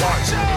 [0.00, 0.49] Lord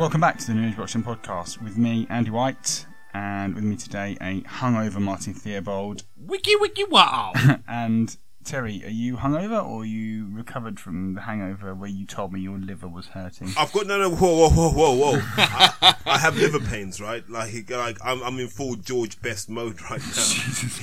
[0.00, 4.16] Welcome back to the News Watching Podcast with me, Andy White, and with me today,
[4.22, 6.04] a hungover Martin Theobald.
[6.16, 7.32] Wiki wiki wow.
[7.68, 12.32] And Terry, are you hungover or are you recovered from the hangover where you told
[12.32, 13.50] me your liver was hurting?
[13.58, 15.20] I've got no, no, whoa, whoa, whoa, whoa, whoa.
[15.36, 17.28] I, I have liver pains, right?
[17.28, 20.32] Like, like I'm, I'm in full George Best mode right now.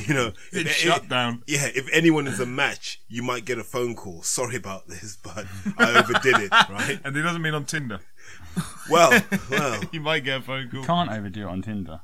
[0.05, 1.41] you know, It's if- shut down.
[1.47, 4.21] Yeah, if anyone is a match, you might get a phone call.
[4.21, 5.47] Sorry about this, but
[5.79, 6.99] I overdid it, right?
[7.03, 7.99] And it doesn't mean on Tinder.
[8.89, 10.83] Well, well, You might get a phone call.
[10.83, 12.01] Can't overdo it on Tinder.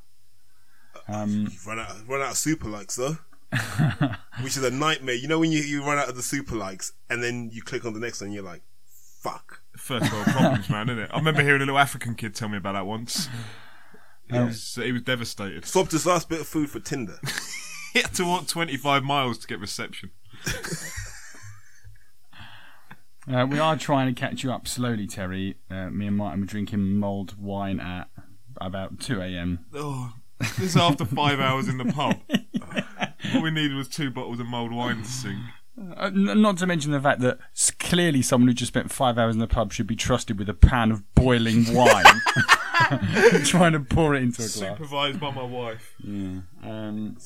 [1.07, 3.17] Um, you've run out, run out of super likes though.
[4.41, 5.15] Which is a nightmare.
[5.15, 7.85] You know when you, you run out of the super likes and then you click
[7.85, 9.61] on the next one, you're like, fuck.
[9.77, 11.11] First world problems, man, isn't it?
[11.13, 13.27] I remember hearing a little African kid tell me about that once.
[14.29, 15.65] He was, he was devastated.
[15.65, 17.19] Swapped his last bit of food for Tinder.
[17.93, 20.09] He had to walk 25 miles to get reception.
[23.31, 25.57] Uh, we are trying to catch you up slowly, Terry.
[25.69, 28.09] Uh, me and Martin were drinking mulled wine at
[28.59, 29.65] about 2 a.m.
[29.73, 32.17] Oh, this is after five hours in the pub.
[33.33, 35.39] All we needed was two bottles of mulled wine to sink.
[35.97, 39.17] Uh, n- not to mention the fact that s- clearly someone who just spent five
[39.17, 42.05] hours in the pub should be trusted with a pan of boiling wine,
[43.45, 44.51] trying to pour it into a glass.
[44.77, 45.95] Supervised by my wife.
[46.05, 47.17] Um,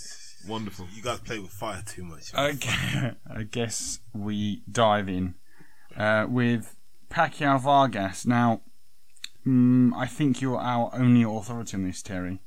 [0.47, 0.87] Wonderful.
[0.95, 2.33] You guys play with fire too much.
[2.33, 5.35] okay, I guess we dive in
[5.97, 6.75] uh, with
[7.09, 8.25] Pacquiao Vargas.
[8.25, 8.61] Now,
[9.45, 12.39] mm, I think you're our only authority on this, Terry.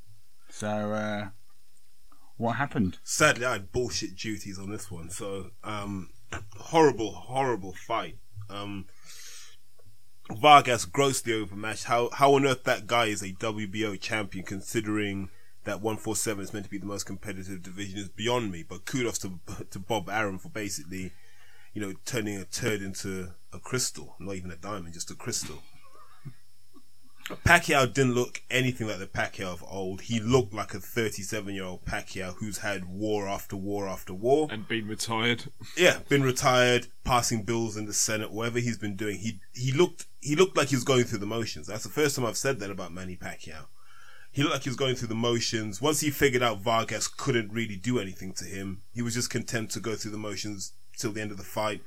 [0.49, 1.29] So, uh,
[2.37, 2.99] what happened?
[3.03, 5.11] Sadly, I had bullshit duties on this one.
[5.11, 6.11] So, um,
[6.57, 8.17] horrible, horrible fight.
[8.49, 8.87] Um,
[10.31, 11.85] Vargas grossly overmatched.
[11.85, 15.29] How how on earth that guy is a WBO champion, considering
[15.65, 18.63] that 147 is meant to be the most competitive division, is beyond me.
[18.63, 19.41] But kudos to
[19.71, 21.13] to Bob Arum for basically,
[21.73, 25.63] you know, turning a turd into a crystal, not even a diamond, just a crystal.
[27.45, 30.03] Pacquiao didn't look anything like the Pacquiao of old.
[30.03, 34.49] He looked like a 37 year old Pacquiao who's had war after war after war.
[34.51, 35.45] And been retired.
[35.77, 39.19] Yeah, been retired, passing bills in the Senate, whatever he's been doing.
[39.19, 41.67] He he looked he looked like he was going through the motions.
[41.67, 43.67] That's the first time I've said that about Manny Pacquiao.
[44.33, 45.81] He looked like he was going through the motions.
[45.81, 49.71] Once he figured out Vargas couldn't really do anything to him, he was just content
[49.73, 51.83] to go through the motions till the end of the fight.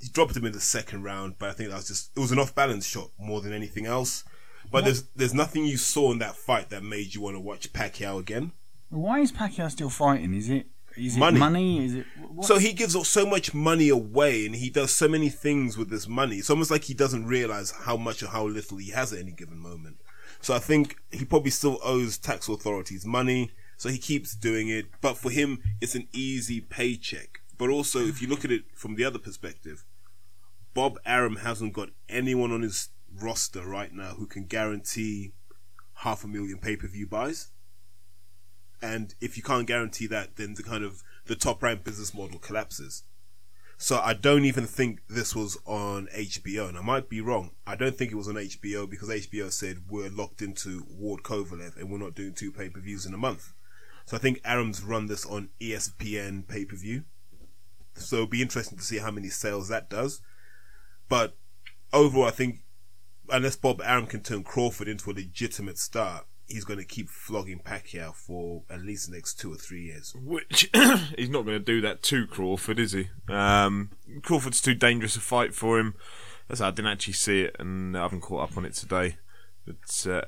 [0.00, 2.32] He dropped him in the second round, but I think that was just it was
[2.32, 4.24] an off balance shot more than anything else.
[4.70, 7.72] But there's there's nothing you saw in that fight that made you want to watch
[7.72, 8.52] Pacquiao again.
[8.88, 10.34] Why is Pacquiao still fighting?
[10.34, 11.38] Is it is it Money.
[11.38, 11.84] money?
[11.84, 12.46] Is it what?
[12.46, 16.08] So he gives so much money away and he does so many things with this
[16.08, 16.36] money.
[16.36, 19.32] It's almost like he doesn't realize how much or how little he has at any
[19.32, 19.96] given moment.
[20.40, 23.52] So I think he probably still owes tax authorities money.
[23.76, 24.86] So he keeps doing it.
[25.00, 27.40] But for him, it's an easy paycheck.
[27.62, 29.84] But also, if you look at it from the other perspective,
[30.74, 35.30] Bob Arum hasn't got anyone on his roster right now who can guarantee
[35.98, 37.52] half a million pay per view buys.
[38.82, 42.40] And if you can't guarantee that, then the kind of the top rank business model
[42.40, 43.04] collapses.
[43.78, 47.52] So I don't even think this was on HBO, and I might be wrong.
[47.64, 51.76] I don't think it was on HBO because HBO said we're locked into Ward Kovalev
[51.76, 53.52] and we're not doing two pay per views in a month.
[54.04, 57.04] So I think Arum's run this on ESPN pay per view.
[57.94, 60.20] So it'll be interesting to see how many sales that does.
[61.08, 61.36] But
[61.92, 62.60] overall, I think
[63.28, 67.58] unless Bob Arum can turn Crawford into a legitimate star, he's going to keep flogging
[67.58, 70.14] Pacquiao for at least the next two or three years.
[70.16, 70.70] Which
[71.18, 73.10] he's not going to do that to Crawford, is he?
[73.28, 73.90] Um,
[74.22, 75.94] Crawford's too dangerous a fight for him.
[76.48, 79.16] As I didn't actually see it, and I haven't caught up on it today.
[79.64, 80.22] But uh,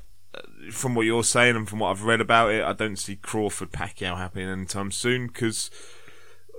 [0.71, 3.73] from what you're saying and from what I've read about it, I don't see Crawford
[3.73, 5.71] Pacquiao happening anytime soon because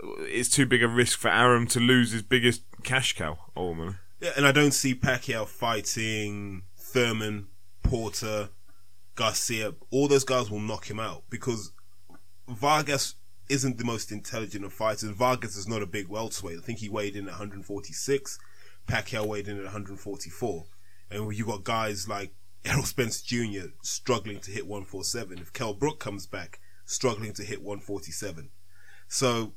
[0.01, 3.38] it's too big a risk for Arum to lose his biggest cash cow.
[3.56, 7.47] Ultimately, Yeah, and I don't see Pacquiao fighting Thurman,
[7.83, 8.50] Porter,
[9.15, 9.74] Garcia.
[9.92, 11.71] All those guys will knock him out because
[12.47, 13.15] Vargas
[13.50, 15.09] isn't the most intelligent of fighters.
[15.12, 16.57] Vargas is not a big welterweight.
[16.57, 18.39] I think he weighed in at 146.
[18.88, 20.65] Pacquiao weighed in at 144.
[21.12, 22.33] And you've got guys like
[22.65, 23.68] Errol Spence Jr.
[23.83, 25.38] struggling to hit 147.
[25.39, 28.50] If Kel Brook comes back, struggling to hit 147.
[29.07, 29.53] So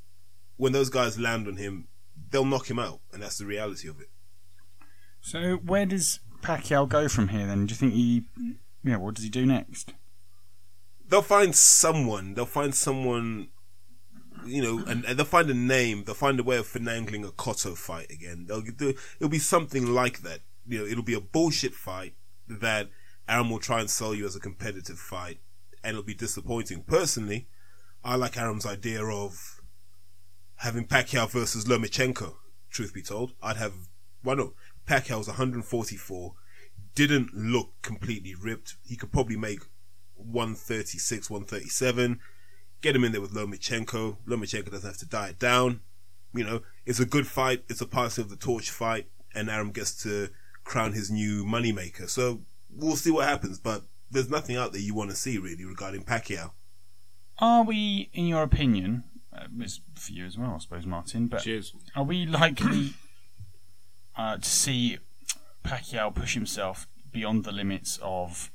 [0.58, 1.88] when those guys land on him,
[2.30, 4.10] they'll knock him out, and that's the reality of it.
[5.20, 7.46] So where does Pacquiao go from here?
[7.46, 8.24] Then do you think he?
[8.84, 9.94] Yeah, what does he do next?
[11.08, 12.34] they'll find someone.
[12.34, 13.48] They'll find someone.
[14.46, 16.04] You know, and, and they'll find a name.
[16.04, 18.46] They'll find a way of finagling a Cotto fight again.
[18.46, 18.94] They'll do.
[19.18, 20.40] It'll be something like that.
[20.66, 22.14] You know, it'll be a bullshit fight
[22.46, 22.88] that
[23.28, 25.38] Arum will try and sell you as a competitive fight,
[25.82, 26.84] and it'll be disappointing.
[26.84, 27.48] Personally,
[28.04, 29.57] I like Arum's idea of
[30.58, 32.34] having Pacquiao versus Lomachenko.
[32.70, 33.72] Truth be told, I'd have.
[34.22, 34.52] Why not?
[34.86, 36.34] Pacquiao was 144,
[36.94, 38.76] didn't look completely ripped.
[38.84, 39.60] He could probably make
[40.14, 42.20] 136, 137.
[42.80, 44.18] Get him in there with Lomachenko.
[44.26, 45.80] Lomachenko doesn't have to diet down.
[46.34, 47.64] You know, it's a good fight.
[47.68, 50.28] It's a passing of the torch fight, and Arum gets to
[50.64, 52.08] crown his new moneymaker.
[52.08, 55.64] So we'll see what happens, but there's nothing out there you want to see really
[55.64, 56.52] regarding Pacquiao.
[57.38, 59.04] Are we, in your opinion,
[59.42, 61.74] uh, it's for you as well, I suppose, Martin, but Cheers.
[61.94, 62.94] are we likely
[64.16, 64.98] uh, to see
[65.64, 68.50] Pacquiao push himself beyond the limits of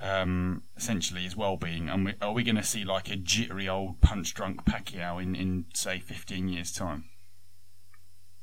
[0.00, 1.88] um, essentially his well-being?
[1.88, 5.66] And we, are we going to see like a jittery old punch-drunk Pacquiao in, in
[5.74, 7.04] say 15 years' time?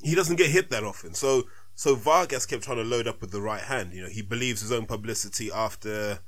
[0.02, 1.14] he doesn't get hit that often.
[1.14, 1.44] So
[1.76, 3.94] so Vargas kept trying to load up with the right hand.
[3.94, 6.20] You know, he believes his own publicity after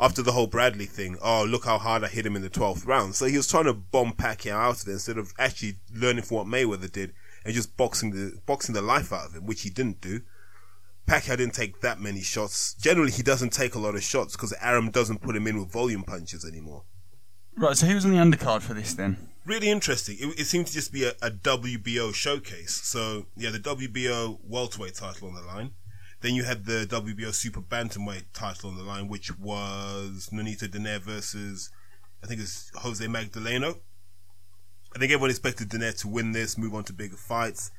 [0.00, 1.16] after the whole Bradley thing.
[1.22, 3.14] Oh, look how hard I hit him in the twelfth round.
[3.14, 6.38] So he was trying to bomb Pacquiao out of it instead of actually learning from
[6.38, 7.12] what Mayweather did
[7.44, 10.22] and just boxing the boxing the life out of him, which he didn't do.
[11.06, 12.74] Pacquiao didn't take that many shots.
[12.74, 15.72] Generally, he doesn't take a lot of shots because Arum doesn't put him in with
[15.72, 16.84] volume punches anymore.
[17.56, 19.28] Right, so who's on the undercard for this then?
[19.48, 20.16] really interesting.
[20.20, 22.74] It, it seemed to just be a, a WBO showcase.
[22.84, 25.72] So yeah, the WBO welterweight title on the line.
[26.20, 31.00] Then you had the WBO super bantamweight title on the line, which was Nonito Donaire
[31.00, 31.70] versus
[32.22, 33.78] I think it's Jose Magdaleno.
[34.94, 37.70] I think everyone expected Donaire to win this, move on to bigger fights.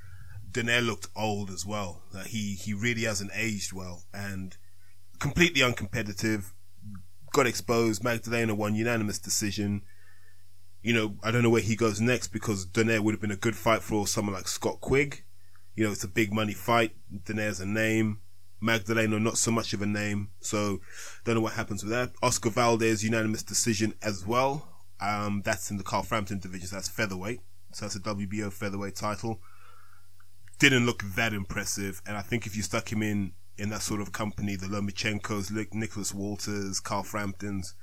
[0.51, 2.03] Donaire looked old as well.
[2.13, 4.55] Like he he really hasn't aged well and
[5.19, 6.51] completely uncompetitive.
[7.33, 8.03] Got exposed.
[8.03, 9.83] Magdaleno won unanimous decision
[10.81, 13.35] you know, I don't know where he goes next because Donaire would have been a
[13.35, 15.23] good fight for someone like Scott Quigg.
[15.75, 16.95] You know, it's a big money fight.
[17.25, 18.19] Donaire's a name.
[18.61, 20.29] Magdaleno, not so much of a name.
[20.41, 20.81] So,
[21.23, 22.11] don't know what happens with that.
[22.21, 24.67] Oscar Valdez, unanimous decision as well.
[25.01, 26.67] Um, that's in the Carl Frampton division.
[26.67, 27.39] So that's featherweight.
[27.71, 29.41] So that's a WBO featherweight title.
[30.59, 32.01] Didn't look that impressive.
[32.05, 35.51] And I think if you stuck him in, in that sort of company, the Lomachenkos,
[35.73, 37.73] Nicholas Walters, Carl Framptons,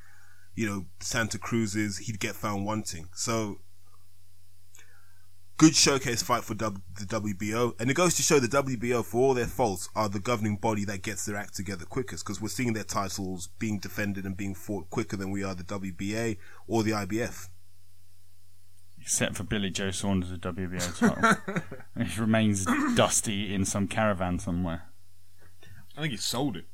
[0.54, 3.08] you know, Santa Cruz's, he'd get found wanting.
[3.14, 3.60] So,
[5.56, 7.78] good showcase fight for w- the WBO.
[7.80, 10.84] And it goes to show the WBO, for all their faults, are the governing body
[10.84, 14.54] that gets their act together quickest because we're seeing their titles being defended and being
[14.54, 17.48] fought quicker than we are the WBA or the IBF.
[19.00, 21.62] Except for Billy Joe Saunders' WBO title.
[22.04, 22.66] he remains
[22.96, 24.88] dusty in some caravan somewhere.
[25.96, 26.66] I think he sold it.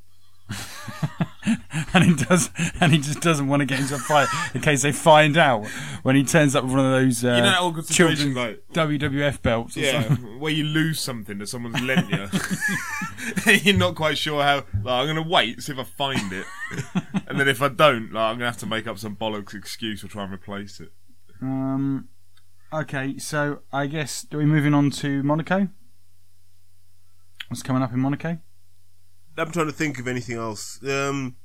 [1.94, 2.50] and he does,
[2.80, 5.66] and he just doesn't want to get into a fight in case they find out
[6.02, 8.58] when he turns up with one of those uh, You know that awkward situation, children's
[8.76, 9.76] like- WWF belts.
[9.76, 10.40] Or Yeah, something.
[10.40, 12.28] where you lose something that someone's lent you.
[13.62, 14.56] You're not quite sure how.
[14.56, 16.46] Like, I'm going to wait, see if I find it.
[17.28, 19.54] and then if I don't, like, I'm going to have to make up some bollocks
[19.54, 20.92] excuse or try and replace it.
[21.40, 22.08] Um,
[22.72, 25.68] okay, so I guess are we moving on to Monaco?
[27.48, 28.38] What's coming up in Monaco?
[29.36, 30.82] I'm trying to think of anything else.
[30.86, 31.36] Um,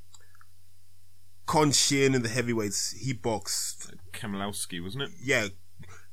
[1.46, 5.10] Con Sheehan in the heavyweights, he boxed Kamalowski, wasn't it?
[5.22, 5.48] yeah,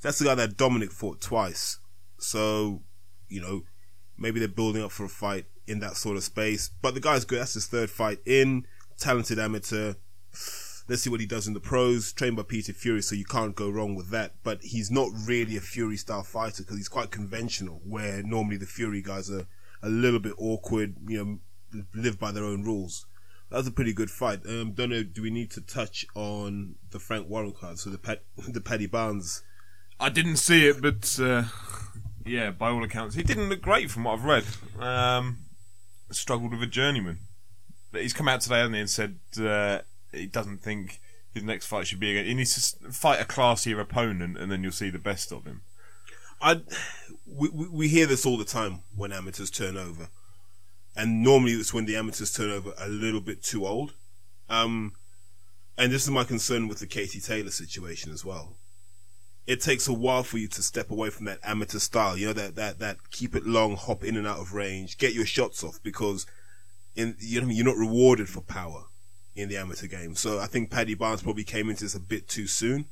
[0.02, 1.80] that's the guy that Dominic fought twice.
[2.18, 2.84] So,
[3.28, 3.64] you know,
[4.18, 6.70] maybe they're building up for a fight in that sort of space.
[6.82, 7.40] But the guy's good.
[7.40, 8.66] That's his third fight in.
[8.98, 9.96] Talented amateur.
[10.88, 12.14] Let's see what he does in the pros.
[12.14, 14.36] Trained by Peter Fury, so you can't go wrong with that.
[14.44, 18.68] But he's not really a Fury style fighter because he's quite conventional, where normally the
[18.68, 19.48] Fury guys are
[19.82, 21.40] a little bit awkward, you know,
[21.94, 23.06] live by their own rules.
[23.50, 24.42] That was a pretty good fight.
[24.48, 25.04] Um, don't know.
[25.04, 27.80] Do we need to touch on the Frank Warren card?
[27.80, 29.44] So the Pat, the Paddy Barnes.
[30.00, 31.44] I didn't see it, but uh,
[32.26, 34.44] yeah, by all accounts, he didn't look great from what I've read.
[34.80, 35.38] Um,
[36.12, 37.20] struggled with a journeyman.
[37.92, 39.80] But he's come out today, hasn't he, and said uh,
[40.12, 41.00] he doesn't think
[41.34, 42.28] his next fight should be against.
[42.28, 45.62] He needs to fight a classier opponent, and then you'll see the best of him.
[46.42, 46.62] I
[47.26, 50.10] we, we we hear this all the time when amateurs turn over,
[50.96, 53.94] and normally it's when the amateurs turn over a little bit too old.
[54.50, 54.94] Um,
[55.78, 58.56] and this is my concern with the Katie Taylor situation as well.
[59.46, 62.34] It takes a while for you to step away from that amateur style, you know
[62.34, 65.64] that that that keep it long, hop in and out of range, get your shots
[65.64, 66.26] off because
[66.96, 68.86] in you know you're not rewarded for power
[69.36, 70.16] in the amateur game.
[70.16, 72.86] So I think Paddy Barnes probably came into this a bit too soon.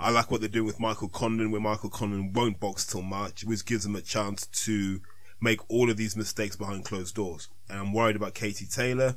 [0.00, 3.44] I like what they're doing with Michael Conlan, where Michael Conlan won't box till March,
[3.44, 5.00] which gives him a chance to
[5.40, 7.48] make all of these mistakes behind closed doors.
[7.68, 9.16] And I'm worried about Katie Taylor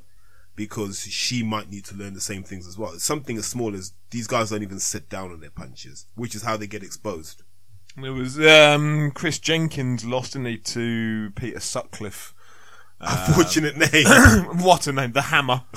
[0.56, 2.94] because she might need to learn the same things as well.
[2.94, 6.36] It's something as small as these guys don't even sit down on their punches, which
[6.36, 7.42] is how they get exposed.
[7.98, 12.34] It was um, Chris Jenkins lost, he, to Peter Sutcliffe.
[13.00, 14.06] Unfortunate name.
[14.64, 15.64] what a name, the Hammer.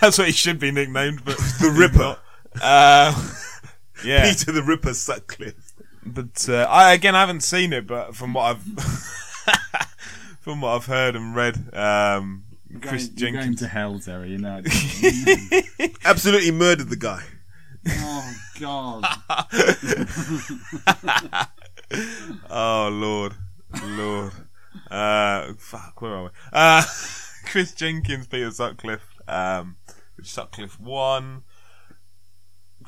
[0.00, 2.18] That's what he should be nicknamed, but the Ripper.
[2.60, 3.30] uh,
[4.04, 4.28] yeah.
[4.28, 5.69] Peter the Ripper Sutcliffe.
[6.14, 8.62] But uh, I again I haven't seen it, but from what I've
[10.40, 12.44] from what I've heard and read, um,
[12.82, 13.60] Chris You're going Jenkins.
[13.60, 14.30] to hell, Terry.
[14.30, 14.62] You know.
[16.04, 17.22] Absolutely murdered the guy.
[17.88, 19.04] oh God.
[22.48, 23.34] Oh Lord,
[23.84, 24.32] Lord.
[24.90, 26.30] Uh, fuck, where are we?
[26.52, 26.82] Uh,
[27.46, 29.16] Chris Jenkins, Peter Sutcliffe.
[29.26, 29.76] Um,
[30.16, 31.42] which Sutcliffe won.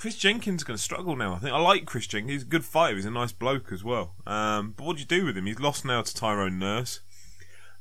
[0.02, 1.34] Chris Jenkins is going to struggle now.
[1.34, 2.32] I think I like Chris Jenkins.
[2.32, 2.96] He's a good fighter.
[2.96, 4.16] He's a nice bloke as well.
[4.26, 5.46] Um, but what do you do with him?
[5.46, 7.02] He's lost now to Tyrone Nurse.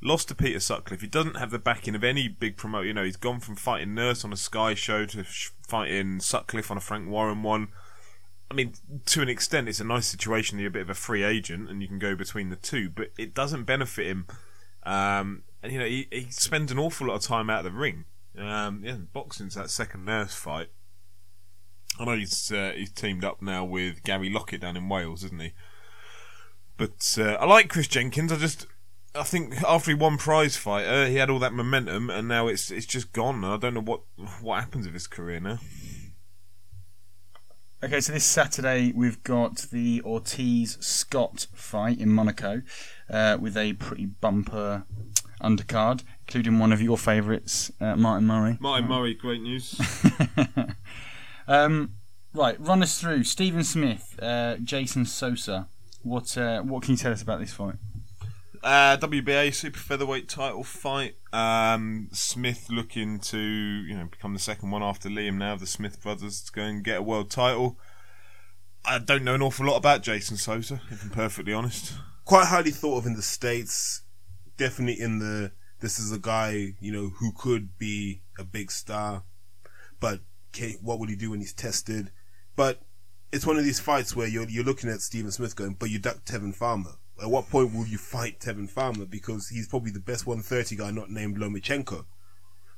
[0.03, 1.01] Lost to Peter Sutcliffe.
[1.01, 2.85] He doesn't have the backing of any big promoter.
[2.85, 5.23] You know, he's gone from fighting Nurse on a Sky show to
[5.67, 7.69] fighting Sutcliffe on a Frank Warren one.
[8.51, 8.75] I mean,
[9.07, 10.59] to an extent, it's a nice situation.
[10.59, 13.09] You're a bit of a free agent, and you can go between the two, but
[13.17, 14.27] it doesn't benefit him.
[14.83, 17.79] Um, and you know, he, he spends an awful lot of time out of the
[17.79, 18.05] ring.
[18.37, 20.69] Um, yeah, boxing's that second nurse fight.
[22.01, 25.39] I know he's uh, he's teamed up now with Gary Lockett down in Wales, isn't
[25.39, 25.53] he?
[26.75, 28.31] But uh, I like Chris Jenkins.
[28.31, 28.65] I just
[29.13, 32.71] I think after he won prize fighter, he had all that momentum, and now it's
[32.71, 33.45] it's just gone.
[33.45, 34.01] I don't know what
[34.41, 35.59] what happens with his career now.
[37.83, 42.63] Okay, so this Saturday we've got the Ortiz Scott fight in Monaco
[43.11, 44.85] uh, with a pretty bumper
[45.39, 48.57] undercard, including one of your favourites, uh, Martin Murray.
[48.59, 49.79] Martin Murray, great news.
[51.51, 51.95] um,
[52.33, 55.67] right, run us through Stephen Smith, uh, Jason Sosa.
[56.03, 57.75] What uh, what can you tell us about this fight?
[58.63, 61.15] Uh, WBA super featherweight title fight.
[61.33, 65.55] Um, Smith looking to you know become the second one after Liam now.
[65.55, 67.77] The Smith brothers to go and get a world title.
[68.83, 71.93] I don't know an awful lot about Jason Sosa, if I'm perfectly honest.
[72.25, 74.01] Quite highly thought of in the States.
[74.57, 79.23] Definitely in the, this is a guy, you know, who could be a big star.
[79.99, 80.21] But
[80.81, 82.11] what will he do when he's tested?
[82.55, 82.81] But
[83.31, 85.99] it's one of these fights where you're, you're looking at Stephen Smith going, but you
[85.99, 86.95] duck Tevin Farmer.
[87.21, 89.05] At what point will you fight Tevin Farmer?
[89.05, 92.05] Because he's probably the best 130 guy not named Lomachenko.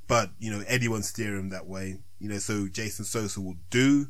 [0.07, 1.99] But, you know, Eddie won't steer him that way.
[2.19, 4.07] You know, so Jason Sosa will do.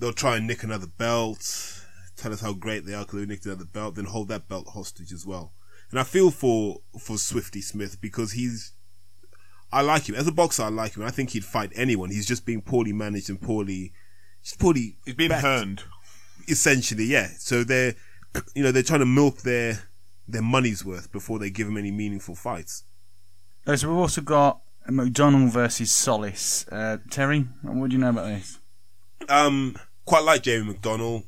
[0.00, 1.84] They'll try and nick another belt,
[2.16, 4.68] tell us how great they are because they nicked another belt, then hold that belt
[4.68, 5.52] hostage as well.
[5.90, 8.72] And I feel for, for Swifty Smith because he's,
[9.74, 10.14] I like him.
[10.14, 11.02] As a boxer, I like him.
[11.02, 12.10] I think he'd fight anyone.
[12.10, 13.92] He's just being poorly managed and poorly,
[14.40, 14.96] just poorly.
[15.04, 15.82] He's been backed hurned.
[16.46, 17.30] essentially, yeah.
[17.38, 17.94] So they're,
[18.54, 19.82] you know, they're trying to milk their
[20.28, 22.84] their money's worth before they give him any meaningful fights.
[23.66, 26.68] Uh, so we've also got McDonald versus Solis.
[26.68, 28.60] Uh, Terry, what do you know about this?
[29.28, 31.24] Um, quite like Jamie McDonald.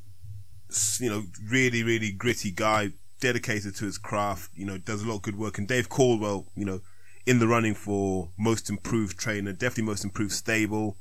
[1.01, 4.53] You know, really, really gritty guy, dedicated to his craft.
[4.55, 5.59] You know, does a lot of good work.
[5.59, 6.81] And Dave Caldwell, you know,
[7.27, 10.97] in the running for most improved trainer, definitely most improved stable.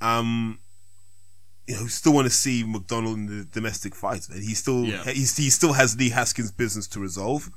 [0.00, 0.58] Um,
[1.68, 4.28] you know, still want to see McDonald in the domestic fights.
[4.28, 4.40] Man.
[4.42, 5.04] He still Yeah.
[5.12, 7.50] he still has Lee Haskins' business to resolve.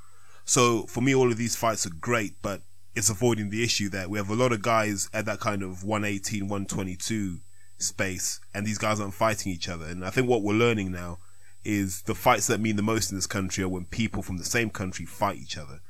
[0.44, 2.62] So for me, all of these fights are great, but
[2.94, 5.84] it's avoiding the issue that we have a lot of guys at that kind of
[5.84, 7.40] 118, 122
[7.78, 9.86] space, and these guys aren't fighting each other.
[9.86, 11.18] And I think what we're learning now
[11.64, 14.46] is the fights that mean the most in this country are when people from the
[14.46, 15.82] same country fight each other.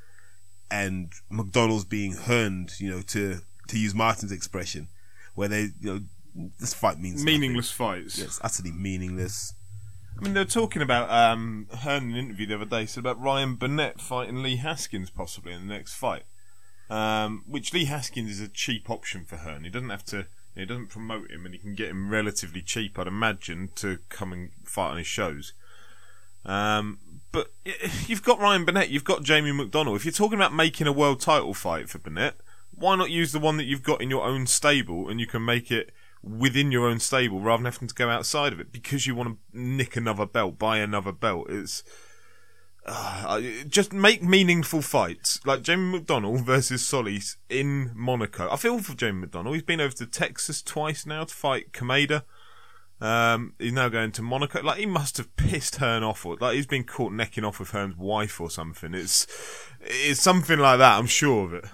[0.71, 4.87] And McDonald's being hurned, you know, to to use Martin's expression,
[5.35, 5.99] where they, you know,
[6.59, 7.41] this fight means nothing.
[7.41, 8.17] Meaningless fights.
[8.17, 9.53] Yeah, it's utterly meaningless.
[10.17, 12.85] I mean, they were talking about um, heard in an interview the other day.
[12.85, 16.23] Said about Ryan Burnett fighting Lee Haskins possibly in the next fight.
[16.89, 19.63] Um, which Lee Haskins is a cheap option for Hearn.
[19.63, 20.27] He doesn't have to.
[20.55, 24.31] He doesn't promote him, and he can get him relatively cheap, I'd imagine, to come
[24.31, 25.53] and fight on his shows.
[26.45, 26.99] Um,
[27.31, 27.51] but
[28.07, 29.97] you've got Ryan Burnett, you've got Jamie McDonald.
[29.97, 32.35] If you're talking about making a world title fight for Burnett,
[32.71, 35.43] why not use the one that you've got in your own stable, and you can
[35.43, 39.05] make it within your own stable rather than having to go outside of it because
[39.05, 41.47] you want to nick another belt, buy another belt.
[41.49, 41.83] It's
[42.85, 48.49] uh, just make meaningful fights like Jamie McDonald versus Solis in Monaco.
[48.51, 49.55] I feel for Jamie McDonald.
[49.55, 52.23] He's been over to Texas twice now to fight Kameda.
[53.01, 54.61] Um, he's now going to Monaco.
[54.61, 57.71] Like he must have pissed Hearn off, or like he's been caught necking off with
[57.71, 58.93] Hearn's wife or something.
[58.93, 59.27] It's
[59.81, 60.97] it's something like that.
[60.97, 61.65] I'm sure of it.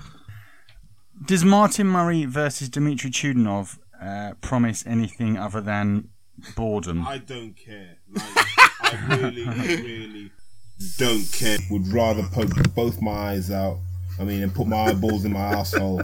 [1.24, 6.10] Does Martin Murray versus Dmitry Chudinov uh, promise anything other than
[6.56, 7.06] boredom?
[7.08, 7.98] I don't care.
[8.12, 8.48] Like,
[8.82, 10.32] I really, really
[10.98, 11.60] don't care.
[11.70, 13.78] Would rather poke both my eyes out.
[14.22, 16.04] I mean, and put my eyeballs in my asshole.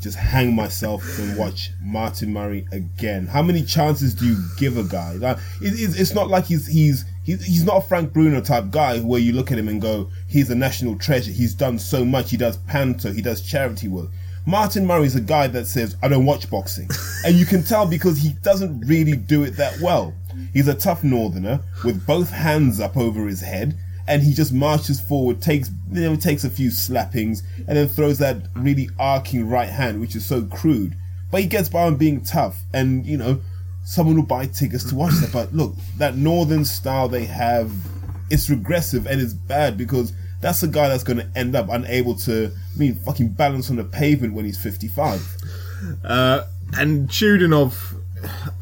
[0.00, 3.28] Just hang myself and watch Martin Murray again.
[3.28, 5.12] How many chances do you give a guy?
[5.12, 8.70] Like, it, it's, it's not like he's he's he's he's not a Frank Bruno type
[8.70, 11.30] guy where you look at him and go, he's a national treasure.
[11.30, 12.30] He's done so much.
[12.30, 13.12] He does panto.
[13.12, 14.10] He does charity work.
[14.46, 16.90] Martin Murray is a guy that says, I don't watch boxing.
[17.24, 20.12] and you can tell because he doesn't really do it that well.
[20.52, 25.00] He's a tough northerner with both hands up over his head and he just marches
[25.00, 29.68] forward, takes you know, takes a few slappings, and then throws that really arcing right
[29.68, 30.96] hand, which is so crude.
[31.30, 33.40] But he gets by on being tough, and you know,
[33.84, 35.32] someone will buy tickets to watch that.
[35.32, 37.72] But look, that northern style they have,
[38.30, 42.14] it's regressive and it's bad because that's a guy that's going to end up unable
[42.16, 45.26] to, I mean, fucking balance on the pavement when he's fifty-five.
[46.04, 46.44] Uh,
[46.76, 48.00] and Chudinov,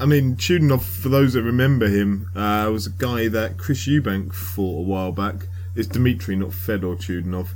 [0.01, 4.35] I mean, Chudinov, for those that remember him, uh, was a guy that Chris Eubank
[4.35, 5.47] fought a while back.
[5.75, 7.49] It's Dmitry, not Fedor Chudinov.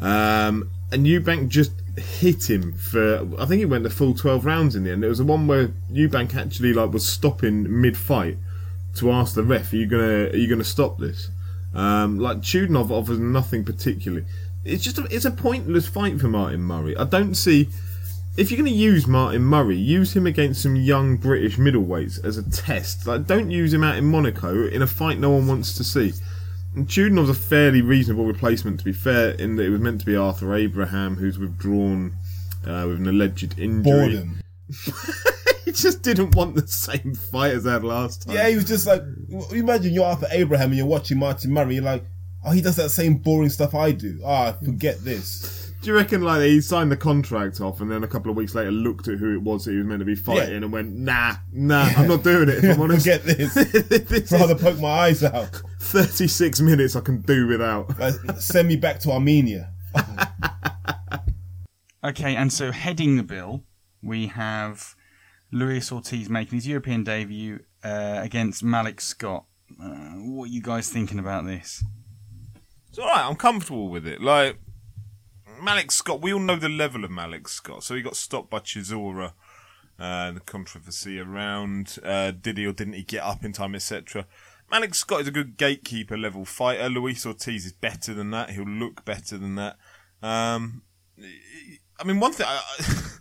[0.00, 4.76] Um, and Eubank just hit him for, I think he went the full 12 rounds
[4.76, 5.04] in the end.
[5.04, 8.38] It was the one where Eubank actually like was stopping mid-fight
[8.96, 11.30] to ask the ref, are you gonna, are you gonna stop this?
[11.74, 14.26] Um, like Chudinov offers nothing particularly.
[14.64, 16.96] It's just a, it's a pointless fight for Martin Murray.
[16.96, 17.68] I don't see
[18.36, 22.36] if you're going to use Martin Murray, use him against some young British middleweights as
[22.36, 23.06] a test.
[23.06, 26.12] Like, don't use him out in Monaco in a fight no one wants to see.
[26.74, 30.06] And Chudinov's a fairly reasonable replacement, to be fair, in that it was meant to
[30.06, 32.16] be Arthur Abraham, who's withdrawn
[32.66, 33.82] uh, with an alleged injury.
[33.82, 34.40] Boredom.
[35.64, 38.34] he just didn't want the same fight as that last time.
[38.34, 39.02] Yeah, he was just like,
[39.52, 41.76] imagine you're Arthur Abraham and you're watching Martin Murray.
[41.76, 42.04] You're like,
[42.44, 44.20] oh, he does that same boring stuff I do.
[44.24, 45.63] Ah, forget this.
[45.84, 48.54] Do you reckon like he signed the contract off and then a couple of weeks
[48.54, 50.56] later looked at who it was that he was meant to be fighting Yeah.
[50.56, 52.64] and went, nah, nah, I'm not doing it.
[52.64, 53.52] If I'm honest, forget this.
[54.08, 55.60] this Rather is poke my eyes out.
[55.80, 57.98] 36 minutes I can do without.
[57.98, 59.72] Like, send me back to Armenia.
[62.02, 63.62] Okay, and so heading the bill,
[64.02, 64.94] we have
[65.50, 69.46] Luis Ortiz making his European debut uh, against Malik Scott.
[69.82, 71.82] Uh, what are you guys thinking about this?
[72.90, 73.24] It's all right.
[73.26, 74.20] I'm comfortable with it.
[74.20, 74.58] Like
[75.62, 77.84] Malik Scott, we all know the level of Malik Scott.
[77.84, 79.32] So he got stopped by Chisora.
[79.96, 84.26] Uh, the controversy around uh, did he or didn't he get up in time, etc.
[84.70, 86.88] Malik Scott is a good gatekeeper level fighter.
[86.88, 88.50] Luis Ortiz is better than that.
[88.50, 89.76] He'll look better than that.
[90.20, 90.82] Um,
[92.00, 92.46] I mean, one thing.
[92.48, 92.60] I,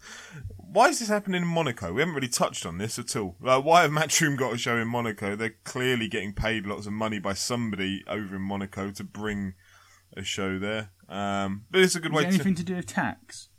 [0.58, 1.94] why is this happening in Monaco?
[1.94, 3.36] We haven't really touched on this at all.
[3.40, 5.36] Like, why have Matchroom got a show in Monaco?
[5.36, 9.54] They're clearly getting paid lots of money by somebody over in Monaco to bring
[10.18, 10.90] a show there.
[11.14, 12.34] Um, but it's a good Is way it to.
[12.36, 13.50] anything to do with tax?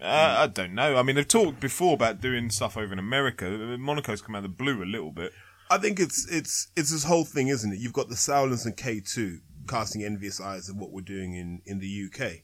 [0.00, 0.96] Uh, I don't know.
[0.96, 3.50] I mean, they've talked before about doing stuff over in America.
[3.78, 5.32] Monaco's come out of the blue a little bit.
[5.70, 7.80] I think it's it's it's this whole thing, isn't it?
[7.80, 11.60] You've got the Sauerlands and K two casting envious eyes at what we're doing in
[11.66, 12.42] in the UK,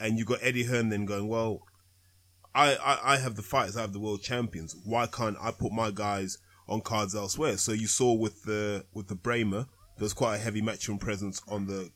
[0.00, 1.60] and you've got Eddie Hearn then going, well,
[2.54, 4.74] I, I I have the fighters, I have the world champions.
[4.84, 7.58] Why can't I put my guys on cards elsewhere?
[7.58, 9.68] So you saw with the with the Brähmer,
[9.98, 11.90] there's quite a heavy matchroom presence on the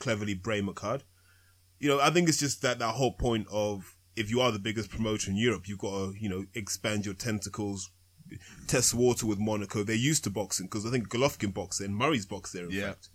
[0.00, 1.04] Cleverly Brähmer card.
[1.78, 4.58] You know, I think it's just that that whole point of if you are the
[4.58, 7.90] biggest promoter in Europe, you've got to you know expand your tentacles
[8.66, 9.82] test water with Monaco.
[9.84, 12.70] They're used to boxing because I think Golovkin boxed there and Murray's boxed there, in
[12.70, 12.88] Yeah.
[12.88, 13.10] fact.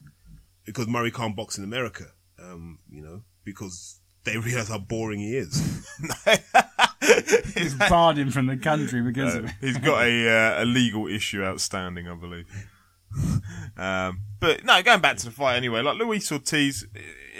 [0.64, 2.06] Because Murray can't box in America,
[2.40, 5.86] um, you know, because they realize how boring he is.
[7.56, 9.52] he's barred him from the country because of it.
[9.60, 12.46] He's got a uh, a legal issue outstanding, I believe.
[13.78, 15.82] um, but no, going back to the fight anyway.
[15.82, 16.88] Like Luis Ortiz,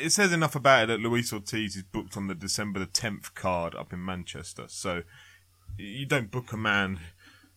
[0.02, 3.34] it says enough about it that Luis Ortiz is booked on the December the tenth
[3.34, 4.66] card up in Manchester.
[4.68, 5.04] So
[5.78, 7.00] you don't book a man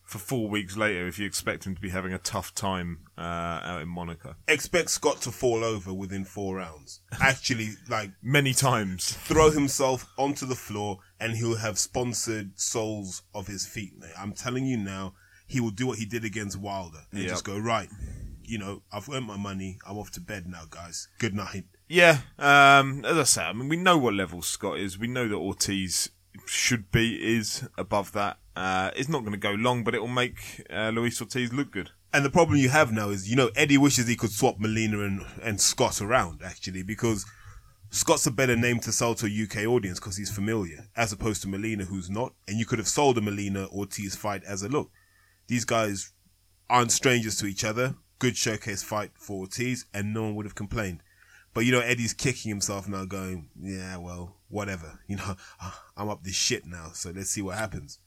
[0.05, 3.21] for four weeks later if you expect him to be having a tough time uh,
[3.21, 4.35] out in Monaco.
[4.47, 7.01] Expect Scott to fall over within four rounds.
[7.19, 9.13] Actually, like Many times.
[9.13, 14.11] throw himself onto the floor and he'll have sponsored soles of his feet, mate.
[14.17, 15.13] I'm telling you now,
[15.47, 17.29] he will do what he did against Wilder and Yep.
[17.29, 17.89] just go, right,
[18.43, 19.79] you know, I've earned my money.
[19.87, 21.07] I'm off to bed now, guys.
[21.19, 21.65] Good night.
[21.87, 24.97] Yeah, um, as I say, I mean, we know what level Scott is.
[24.97, 26.09] We know that Ortiz
[26.45, 28.37] should be is above that.
[28.55, 31.71] Uh, it's not going to go long, but it will make uh, Luis Ortiz look
[31.71, 31.91] good.
[32.13, 35.01] And the problem you have now is, you know, Eddie wishes he could swap Molina
[35.01, 37.25] and, and Scott around, actually, because
[37.89, 41.41] Scott's a better name to sell to a UK audience because he's familiar, as opposed
[41.41, 42.33] to Molina, who's not.
[42.47, 44.91] And you could have sold a Molina Ortiz fight as a look.
[45.47, 46.11] These guys
[46.69, 47.95] aren't strangers to each other.
[48.19, 51.01] Good showcase fight for Ortiz, and no one would have complained.
[51.53, 54.99] But you know, Eddie's kicking himself now, going, "Yeah, well, whatever.
[55.07, 55.35] You know,
[55.95, 57.99] I'm up this shit now, so let's see what happens."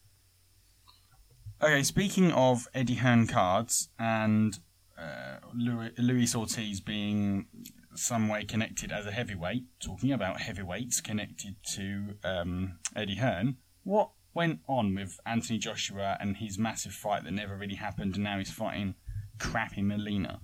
[1.62, 4.58] Okay, speaking of Eddie Hearn cards and
[4.96, 7.46] uh, Luis Ortiz being
[7.94, 9.64] some way connected as a heavyweight.
[9.80, 16.36] Talking about heavyweights connected to um, Eddie Hearn, what went on with Anthony Joshua and
[16.36, 18.94] his massive fight that never really happened, and now he's fighting
[19.40, 20.40] crappy Molina?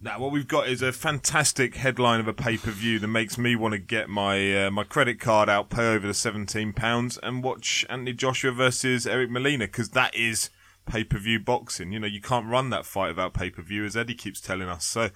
[0.00, 3.36] Now, what we've got is a fantastic headline of a pay per view that makes
[3.36, 7.18] me want to get my uh, my credit card out, pay over the seventeen pounds,
[7.20, 10.48] and watch Anthony Joshua versus Eric Molina because that is
[10.86, 11.90] pay per view boxing.
[11.90, 14.68] You know, you can't run that fight without pay per view, as Eddie keeps telling
[14.68, 14.84] us.
[14.84, 15.10] So,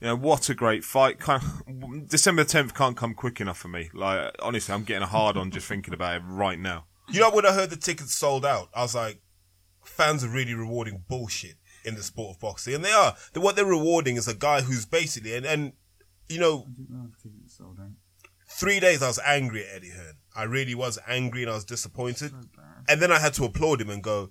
[0.00, 1.18] you know, what a great fight!
[1.18, 3.90] Kind of, December tenth can't come quick enough for me.
[3.92, 6.84] Like, honestly, I'm getting a hard on just thinking about it right now.
[7.10, 9.20] You know, when I heard the tickets sold out, I was like,
[9.82, 12.74] fans are really rewarding bullshit in the sport of boxing.
[12.74, 13.14] And they are.
[13.32, 15.72] The, what they're rewarding is a guy who's basically, and, and
[16.28, 16.66] you know,
[18.48, 20.16] three days I was angry at Eddie Hearn.
[20.36, 22.32] I really was angry and I was disappointed.
[22.88, 24.30] And then I had to applaud him and go,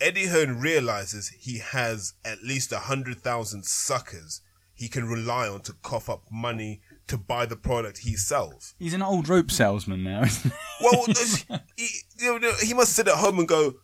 [0.00, 4.40] Eddie Hearn realizes he has at least a hundred thousand suckers
[4.74, 8.74] he can rely on to cough up money to buy the product he sells.
[8.78, 10.22] He's an old rope salesman now.
[10.22, 10.58] Isn't he?
[10.80, 11.06] Well,
[11.76, 11.88] he,
[12.18, 13.74] you know, he must sit at home and go,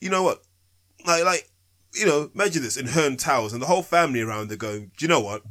[0.00, 0.42] you know what?
[1.06, 1.50] Like, like,
[1.94, 5.04] you know, imagine this in Hearn Towers and the whole family around there going, do
[5.04, 5.42] you know what?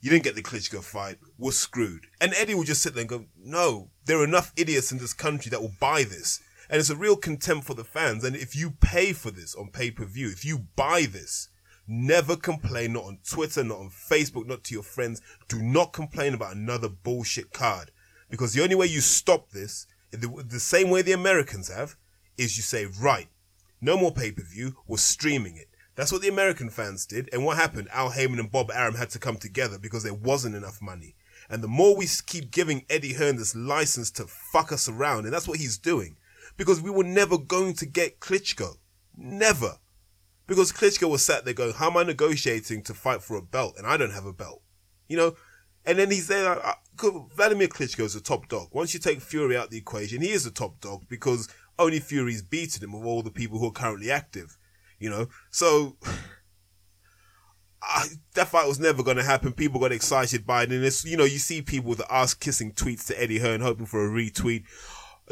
[0.00, 1.18] You didn't get the Klitschko fight.
[1.38, 2.06] We're screwed.
[2.20, 5.12] And Eddie will just sit there and go, no, there are enough idiots in this
[5.12, 6.40] country that will buy this.
[6.70, 8.24] And it's a real contempt for the fans.
[8.24, 11.48] And if you pay for this on pay per view, if you buy this,
[11.90, 15.20] never complain, not on Twitter, not on Facebook, not to your friends.
[15.48, 17.90] Do not complain about another bullshit card.
[18.30, 21.96] Because the only way you stop this, the, the same way the Americans have,
[22.38, 23.28] is you say, right,
[23.80, 25.68] no more pay per view, we're streaming it.
[25.96, 27.28] That's what the American fans did.
[27.32, 27.88] And what happened?
[27.92, 31.16] Al Haymon and Bob Arum had to come together because there wasn't enough money.
[31.50, 35.32] And the more we keep giving Eddie Hearn this license to fuck us around, and
[35.32, 36.16] that's what he's doing,
[36.56, 38.76] because we were never going to get Klitschko.
[39.16, 39.78] Never.
[40.50, 43.76] Because Klitschko was sat there going, how am I negotiating to fight for a belt?
[43.78, 44.62] And I don't have a belt.
[45.06, 45.36] You know?
[45.86, 48.66] And then he's there, uh, uh, Vladimir Klitschko is a top dog.
[48.72, 52.42] Once you take Fury out the equation, he is a top dog because only Fury's
[52.42, 54.58] beaten him of all the people who are currently active.
[54.98, 55.28] You know?
[55.52, 55.96] So,
[58.34, 59.52] that fight was never going to happen.
[59.52, 60.72] People got excited by it.
[60.72, 63.86] And it's, you know, you see people with ass kissing tweets to Eddie Hearn hoping
[63.86, 64.64] for a retweet.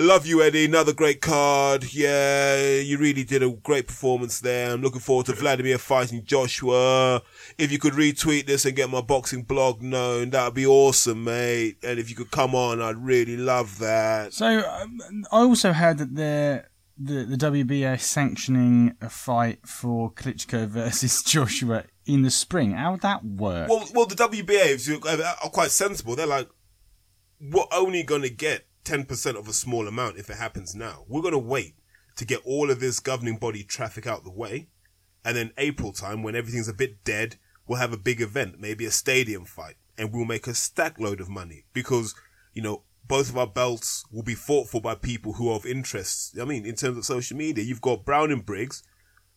[0.00, 0.66] Love you, Eddie.
[0.66, 1.92] Another great card.
[1.92, 4.72] Yeah, you really did a great performance there.
[4.72, 7.20] I'm looking forward to Vladimir fighting Joshua.
[7.58, 11.24] If you could retweet this and get my boxing blog known, that would be awesome,
[11.24, 11.78] mate.
[11.82, 14.32] And if you could come on, I'd really love that.
[14.34, 15.00] So um,
[15.32, 16.64] I also heard that the
[16.96, 22.70] the the WBA sanctioning a fight for Klitschko versus Joshua in the spring.
[22.70, 23.68] How would that work?
[23.68, 25.04] Well, well, the WBA
[25.44, 26.14] are quite sensible.
[26.14, 26.48] They're like,
[27.40, 31.05] we're only going to get 10% of a small amount if it happens now.
[31.09, 31.74] We're going to wait
[32.16, 34.68] to get all of this governing body traffic out the way.
[35.24, 38.87] And then April time, when everything's a bit dead, we'll have a big event, maybe
[38.87, 42.14] a stadium fight, and we'll make a stack load of money because,
[42.55, 45.66] you know, both of our belts will be fought for by people who are of
[45.66, 46.38] interest.
[46.40, 48.83] I mean, in terms of social media, you've got Brown and Briggs,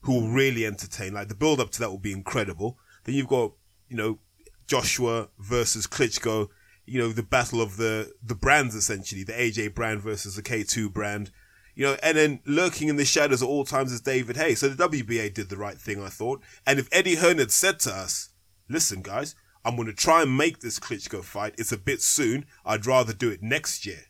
[0.01, 1.13] who will really entertain.
[1.13, 2.77] Like the build up to that will be incredible.
[3.03, 3.51] Then you've got,
[3.89, 4.19] you know,
[4.65, 6.47] Joshua versus Klitschko,
[6.91, 10.91] you know, the battle of the, the brands essentially, the AJ brand versus the K2
[10.91, 11.31] brand,
[11.73, 14.55] you know, and then lurking in the shadows at all times is David Haye.
[14.55, 16.41] So the WBA did the right thing, I thought.
[16.67, 18.31] And if Eddie Hearn had said to us,
[18.67, 21.55] listen guys, I'm going to try and make this Klitschko fight.
[21.57, 22.45] It's a bit soon.
[22.65, 24.07] I'd rather do it next year.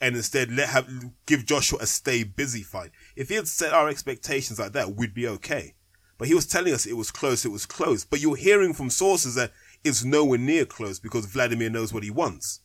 [0.00, 0.88] And instead let have,
[1.26, 2.92] give Joshua a stay busy fight.
[3.14, 5.74] If he had set our expectations like that, we'd be okay.
[6.16, 8.06] But he was telling us it was close, it was close.
[8.06, 9.52] But you're hearing from sources that
[9.84, 12.60] it's nowhere near close because Vladimir knows what he wants.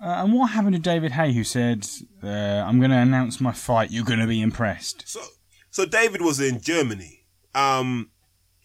[0.00, 1.86] Uh, and what happened to David Haye, who said,
[2.22, 3.90] uh, "I'm going to announce my fight.
[3.90, 5.20] You're going to be impressed." So,
[5.70, 7.24] so David was in Germany.
[7.54, 8.10] Um,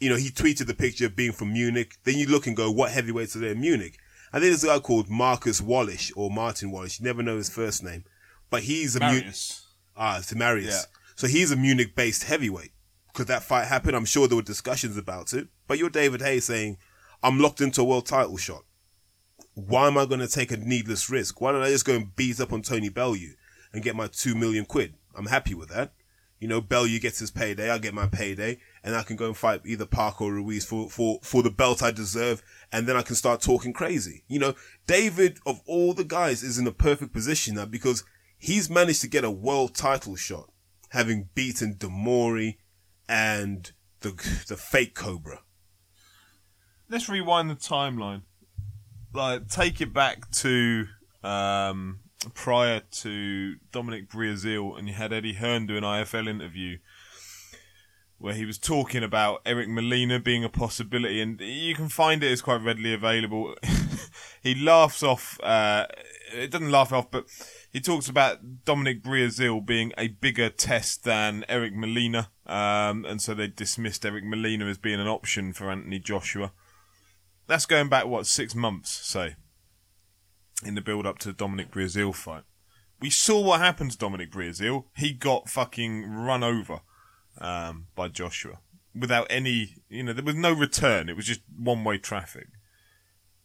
[0.01, 1.93] you know, he tweeted the picture of being from Munich.
[2.03, 3.97] Then you look and go, what heavyweights are there in Munich?
[4.33, 6.99] And then there's a guy called Marcus Wallish or Martin Wallish.
[6.99, 8.03] You never know his first name,
[8.49, 9.23] but he's a Munich.
[9.23, 9.67] Marius.
[9.95, 10.87] Ah, it's Marius.
[10.89, 10.97] Yeah.
[11.15, 12.71] So he's a Munich-based heavyweight.
[13.13, 13.93] Could that fight happen?
[13.93, 15.49] I'm sure there were discussions about it.
[15.67, 16.77] But you're David Haye saying,
[17.23, 18.63] I'm locked into a world title shot.
[19.53, 21.39] Why am I going to take a needless risk?
[21.39, 23.35] Why don't I just go and beat up on Tony Bellew
[23.73, 24.95] and get my two million quid?
[25.15, 25.93] I'm happy with that.
[26.39, 29.37] You know, Bellew gets his payday, I get my payday, and I can go and
[29.37, 33.03] fight either Parker or Ruiz for, for, for the belt I deserve, and then I
[33.03, 34.23] can start talking crazy.
[34.27, 34.55] You know,
[34.87, 38.03] David, of all the guys, is in the perfect position now because
[38.39, 40.49] he's managed to get a world title shot,
[40.89, 42.57] having beaten De Mori
[43.07, 44.09] and the,
[44.47, 45.41] the fake Cobra.
[46.91, 48.23] Let's rewind the timeline.
[49.13, 50.87] Like, take it back to
[51.23, 52.01] um,
[52.33, 56.79] prior to Dominic Breazeale, and you had Eddie Hearn do an IFL interview
[58.17, 62.31] where he was talking about Eric Molina being a possibility, and you can find it.
[62.31, 63.55] It's quite readily available.
[64.43, 65.39] he laughs off.
[65.41, 65.87] Uh,
[66.33, 67.23] it doesn't laugh off, but
[67.71, 73.33] he talks about Dominic Breazeale being a bigger test than Eric Molina, um, and so
[73.33, 76.51] they dismissed Eric Molina as being an option for Anthony Joshua.
[77.51, 79.35] That's going back what six months, say,
[80.65, 82.43] in the build up to the Dominic Breazeale fight.
[83.01, 84.85] We saw what happened to Dominic Breazeale.
[84.95, 86.79] He got fucking run over
[87.39, 88.59] um, by Joshua
[88.97, 91.09] without any, you know, there was no return.
[91.09, 92.47] It was just one way traffic.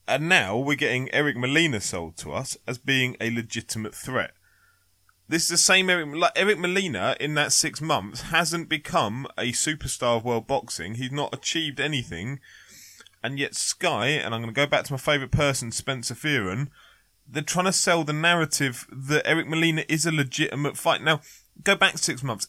[0.06, 4.34] And now we're getting Eric Molina sold to us as being a legitimate threat.
[5.28, 9.50] This is the same Eric, like Eric Molina in that six months hasn't become a
[9.50, 10.94] superstar of world boxing.
[10.94, 12.38] He's not achieved anything.
[13.26, 16.68] And yet Sky, and I'm going to go back to my favourite person, Spencer Fearon,
[17.26, 21.02] they're trying to sell the narrative that Eric Molina is a legitimate fight.
[21.02, 21.20] Now,
[21.64, 22.46] go back six months.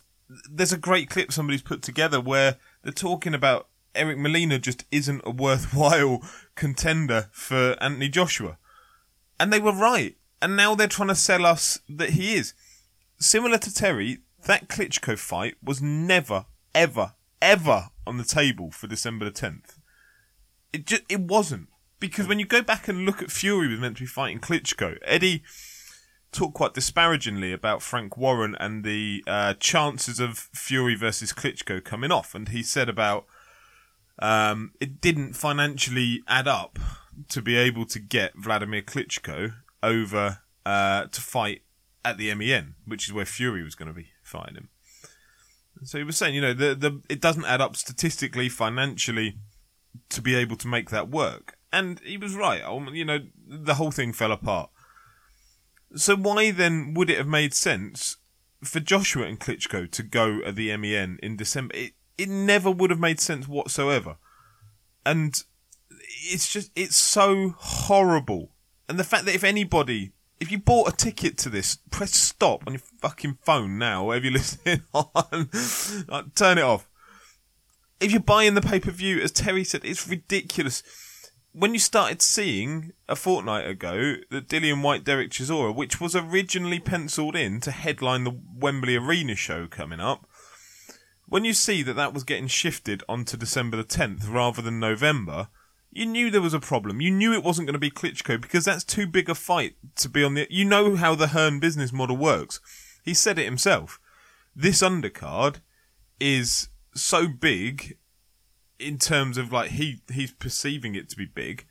[0.47, 5.23] There's a great clip somebody's put together where they're talking about Eric Molina just isn't
[5.25, 6.21] a worthwhile
[6.53, 8.59] contender for Anthony Joshua.
[9.39, 10.15] And they were right.
[10.43, 12.53] And now they're trying to sell us that he is.
[13.17, 19.25] Similar to Terry, that Klitschko fight was never, ever, ever on the table for December
[19.25, 19.76] the 10th.
[20.73, 21.67] It just, it wasn't.
[21.99, 24.97] Because when you go back and look at Fury was meant to be fighting Klitschko,
[25.03, 25.43] Eddie
[26.31, 32.11] talked quite disparagingly about Frank Warren and the uh, chances of Fury versus Klitschko coming
[32.11, 32.35] off.
[32.35, 33.25] And he said about
[34.19, 36.77] um, it didn't financially add up
[37.29, 41.61] to be able to get Vladimir Klitschko over uh, to fight
[42.05, 44.69] at the MEN, which is where Fury was going to be fighting him.
[45.83, 49.37] So he was saying, you know, the the it doesn't add up statistically, financially,
[50.09, 51.57] to be able to make that work.
[51.71, 52.61] And he was right.
[52.93, 54.69] You know, the whole thing fell apart.
[55.95, 58.17] So why then would it have made sense
[58.63, 61.75] for Joshua and Klitschko to go at the MEN in December?
[61.75, 64.17] It, it never would have made sense whatsoever.
[65.05, 65.41] And
[66.31, 68.51] it's just, it's so horrible.
[68.89, 72.63] And the fact that if anybody, if you bought a ticket to this, press stop
[72.65, 75.49] on your fucking phone now, whatever you're listening on,
[76.35, 76.89] turn it off.
[77.99, 80.83] If you're buying the pay per view, as Terry said, it's ridiculous.
[81.51, 86.79] When you started seeing a fortnight ago that Dillian Whyte, Derek Chisora, which was originally
[86.79, 90.27] penciled in to headline the Wembley Arena show coming up,
[91.25, 95.49] when you see that that was getting shifted onto December the 10th rather than November,
[95.91, 97.01] you knew there was a problem.
[97.01, 100.09] You knew it wasn't going to be Klitschko because that's too big a fight to
[100.09, 100.47] be on the.
[100.49, 102.59] You know how the Hearn business model works.
[103.03, 103.99] He said it himself.
[104.55, 105.61] This undercard
[106.19, 106.69] is
[107.01, 107.97] so big
[108.79, 111.65] in terms of like he he's perceiving it to be big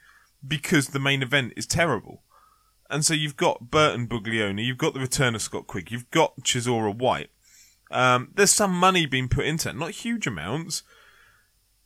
[0.47, 2.23] because the main event is terrible.
[2.89, 6.37] And so you've got Burton Buglioni, you've got the return of Scott Quigg, you've got
[6.43, 7.31] Chisora Whyte.
[7.91, 10.83] Um, there's some money being put into it, not huge amounts,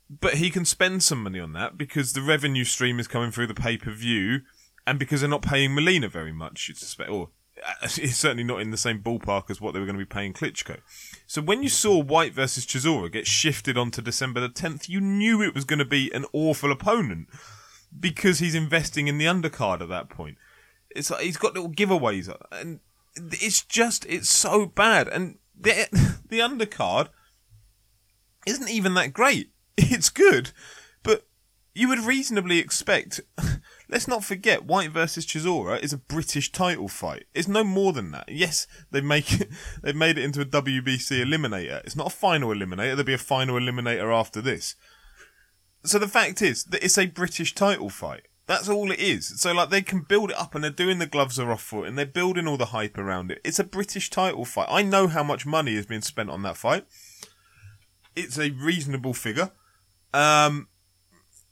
[0.09, 3.47] but he can spend some money on that because the revenue stream is coming through
[3.47, 4.41] the pay per view,
[4.87, 7.31] and because they're not paying Molina very much, you'd suspect, or
[7.83, 10.33] it's certainly not in the same ballpark as what they were going to be paying
[10.33, 10.81] Klitschko.
[11.27, 15.43] So when you saw Whyte versus Chisora get shifted onto December the 10th, you knew
[15.43, 17.29] it was going to be an awful opponent
[17.99, 20.39] because he's investing in the undercard at that point.
[20.91, 22.81] It's like he's got little giveaways, and
[23.17, 25.09] it's just it's so bad.
[25.09, 25.89] And the
[26.29, 27.09] the undercard
[28.47, 29.51] isn't even that great.
[29.83, 30.51] It's good,
[31.03, 31.27] but
[31.75, 33.21] you would reasonably expect.
[33.91, 37.25] Let's not forget, Whyte versus Chisora is a British title fight.
[37.35, 38.29] It's no more than that.
[38.29, 39.49] Yes, they make it,
[39.83, 41.83] they've made it into a WBC eliminator.
[41.85, 42.95] It's not a final eliminator.
[42.95, 44.77] There'll be a final eliminator after this.
[45.83, 48.29] So the fact is that it's a British title fight.
[48.47, 49.41] That's all it is.
[49.41, 51.89] So like they can build it up and they're doing the gloves are off foot
[51.89, 53.41] and they're building all the hype around it.
[53.45, 54.69] It's a British title fight.
[54.71, 56.87] I know how much money has been spent on that fight.
[58.15, 59.51] It's a reasonable figure.
[60.13, 60.69] Um,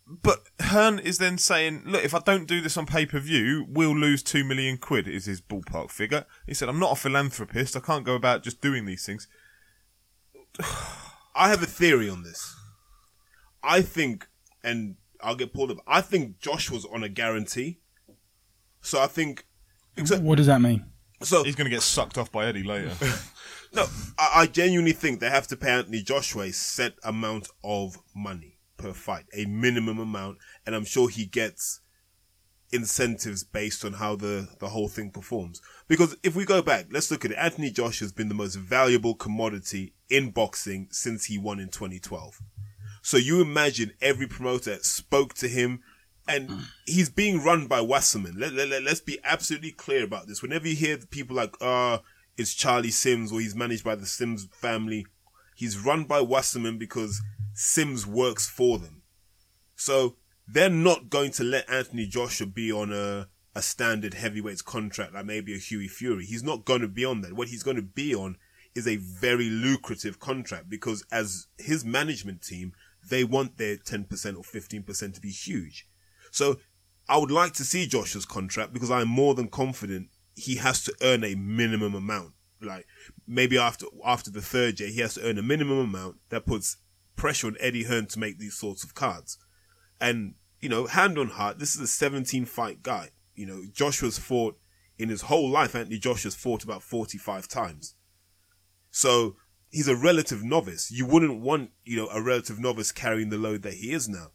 [0.09, 3.67] but Hearn is then saying, look, if I don't do this on pay per view,
[3.69, 6.25] we'll lose two million quid, is his ballpark figure.
[6.47, 7.77] He said, I'm not a philanthropist.
[7.77, 9.29] I can't go about just doing these things.
[11.35, 12.57] I have a theory on this.
[13.63, 14.29] I think,
[14.65, 15.79] and I'll get pulled up.
[15.87, 17.81] I think Josh was on a guarantee.
[18.81, 19.45] So I think,
[20.05, 20.87] so, What does that mean?
[21.23, 22.93] so He's going to get sucked off by Eddie later.
[23.75, 23.87] no,
[24.19, 28.58] I, I genuinely think they have to pay Anthony Joshua a set amount of money
[28.79, 31.81] per fight, a minimum amount, and I'm sure he gets
[32.71, 35.61] incentives based on how the, the whole thing performs.
[35.87, 37.39] Because if we go back, let's look at it.
[37.39, 42.41] Anthony Josh has been the most valuable commodity in boxing since he won in 2012.
[43.03, 45.81] So you imagine every promoter spoke to him
[46.27, 46.51] and
[46.85, 48.35] he's being run by Wasserman.
[48.39, 50.43] Let, let, let, us be absolutely clear about this.
[50.43, 51.99] Whenever you hear people like, uh,
[52.37, 55.07] it's Charlie Sims or he's managed by the Sims family,
[55.57, 57.23] he's run by Wasserman because
[57.61, 59.03] Sims works for them.
[59.75, 60.15] So
[60.47, 65.25] they're not going to let Anthony Joshua be on a a standard heavyweights contract like
[65.25, 66.25] maybe a Hughie Fury.
[66.25, 67.33] He's not going to be on that.
[67.33, 68.37] What he's going to be on
[68.77, 72.73] is a very lucrative contract because as his management team,
[73.11, 74.05] they want their 10%
[74.37, 75.89] or 15% to be huge.
[76.31, 76.59] So
[77.09, 80.95] I would like to see Joshua's contract because I'm more than confident he has to
[81.03, 82.35] earn a minimum amount.
[82.61, 82.87] Like
[83.27, 86.77] maybe after after the third year, he has to earn a minimum amount that puts
[87.19, 89.37] pressure on Eddie Hearn to make these sorts of cards.
[90.01, 93.11] And you know, hand on heart, this is a 17 fight guy.
[93.35, 94.59] You know, Joshua's fought
[94.99, 95.75] in his whole life.
[95.75, 97.95] Anthony Joshua's fought about 45 times.
[98.91, 99.37] So
[99.71, 100.91] he's a relative novice.
[100.91, 104.29] You wouldn't want, you know, a relative novice carrying the load that he is now.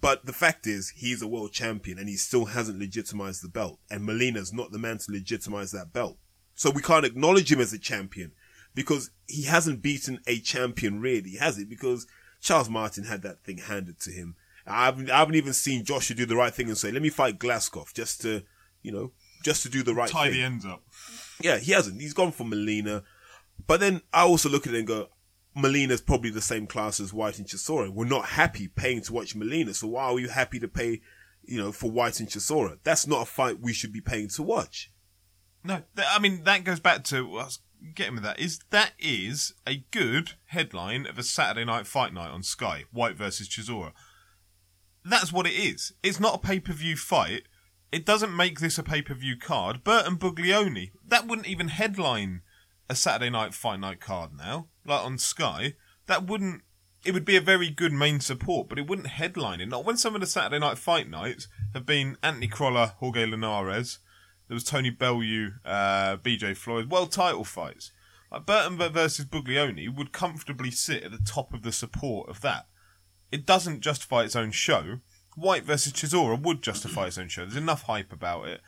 [0.00, 3.78] But the fact is, he's a world champion and he still hasn't legitimized the belt.
[3.90, 6.18] And Molina's not the man to legitimize that belt.
[6.54, 8.32] So we can't acknowledge him as a champion
[8.74, 11.64] because he hasn't beaten a champion really, has he?
[11.64, 12.06] Because
[12.40, 14.36] Charles Martin had that thing handed to him.
[14.66, 17.10] I haven't, I haven't even seen Joshua do the right thing and say, let me
[17.10, 18.42] fight Glazkov just to,
[18.82, 20.34] you know, just to do the right Tie thing.
[20.34, 20.82] the ends up.
[21.40, 22.00] Yeah, he hasn't.
[22.00, 23.02] He's gone for Molina.
[23.66, 25.08] But then I also look at it and go,
[25.54, 27.90] Molina's probably the same class as Whyte and Chisora.
[27.90, 31.00] We're not happy paying to watch Molina, so why are you happy to pay,
[31.42, 32.78] you know, for Whyte and Chisora?
[32.84, 34.90] That's not a fight we should be paying to watch.
[35.64, 37.58] No, I mean that goes back to what I was
[37.94, 38.38] getting with that.
[38.38, 43.16] Is that is a good headline of a Saturday night fight night on Sky, Whyte
[43.16, 43.92] versus Chisora.
[45.04, 45.92] That's what it is.
[46.02, 47.42] It's not a pay per view fight.
[47.90, 49.84] It doesn't make this a pay per view card.
[49.84, 52.42] Burton Buglioni, that wouldn't even headline
[52.88, 55.74] a Saturday night fight night card now, like on Sky.
[56.06, 56.62] That wouldn't.
[57.04, 59.68] It would be a very good main support, but it wouldn't headline it.
[59.68, 63.98] Not when some of the Saturday night fight nights have been Anthony Crolla, Jorge Linares.
[64.52, 67.90] There was Tony Bellew, uh, BJ Flores, world title fights.
[68.30, 72.66] Like Burton versus Buglioni would comfortably sit at the top of the support of that.
[73.30, 74.98] It doesn't justify its own show.
[75.38, 77.46] Whyte versus Chisora would justify its own show.
[77.46, 78.60] There's enough hype about it,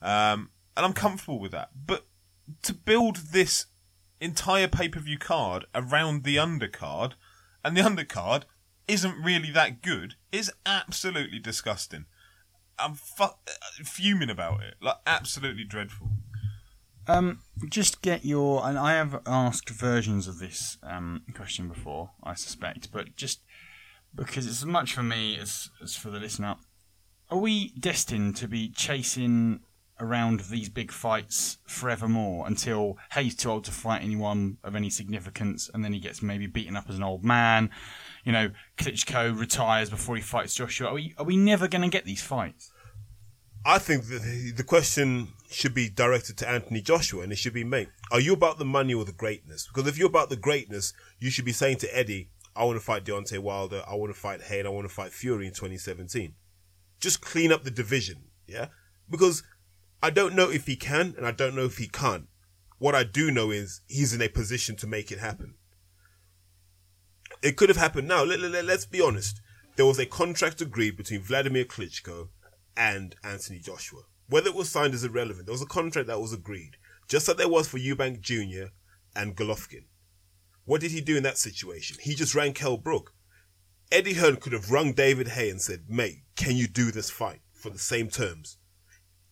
[0.00, 1.68] um, and I'm comfortable with that.
[1.84, 2.06] But
[2.62, 3.66] to build this
[4.22, 7.12] entire pay per view card around the undercard,
[7.62, 8.44] and the undercard
[8.88, 12.06] isn't really that good, is absolutely disgusting.
[12.78, 13.36] I'm fu-
[13.84, 16.10] fuming about it, like absolutely dreadful.
[17.08, 22.34] Um, just get your, and I have asked versions of this um, question before, I
[22.34, 23.40] suspect, but just
[24.14, 26.56] because it's as much for me as, as for the listener,
[27.30, 29.60] are we destined to be chasing
[29.98, 35.70] around these big fights forevermore until Haye's too old to fight anyone of any significance,
[35.72, 37.70] and then he gets maybe beaten up as an old man?
[38.26, 40.88] You know, Klitschko retires before he fights Joshua.
[40.88, 42.72] Are we, are we never going to get these fights?
[43.64, 47.88] I think the, question should be directed to Anthony Joshua and it should be, mate,
[48.10, 49.68] are you about the money or the greatness?
[49.68, 52.84] Because if you're about the greatness, you should be saying to Eddie, I want to
[52.84, 56.34] fight Deontay Wilder, I want to fight Hayden, I want to fight Fury in 2017.
[56.98, 58.68] Just clean up the division, yeah?
[59.08, 59.44] Because
[60.02, 62.26] I don't know if he can and I don't know if he can't.
[62.78, 65.54] What I do know is he's in a position to make it happen.
[67.42, 68.24] It could have happened now.
[68.24, 69.40] Let, let, let's be honest.
[69.76, 72.28] There was a contract agreed between Vladimir Klitschko
[72.76, 74.02] and Anthony Joshua.
[74.28, 75.46] Whether it was signed is irrelevant.
[75.46, 76.76] There was a contract that was agreed,
[77.08, 78.70] just like there was for Eubank Jr.
[79.14, 79.84] and Golovkin.
[80.64, 81.98] What did he do in that situation?
[82.00, 83.12] He just rang Kell Brook.
[83.92, 87.40] Eddie Hearn could have rung David Haye and said, mate, can you do this fight
[87.52, 88.58] for the same terms?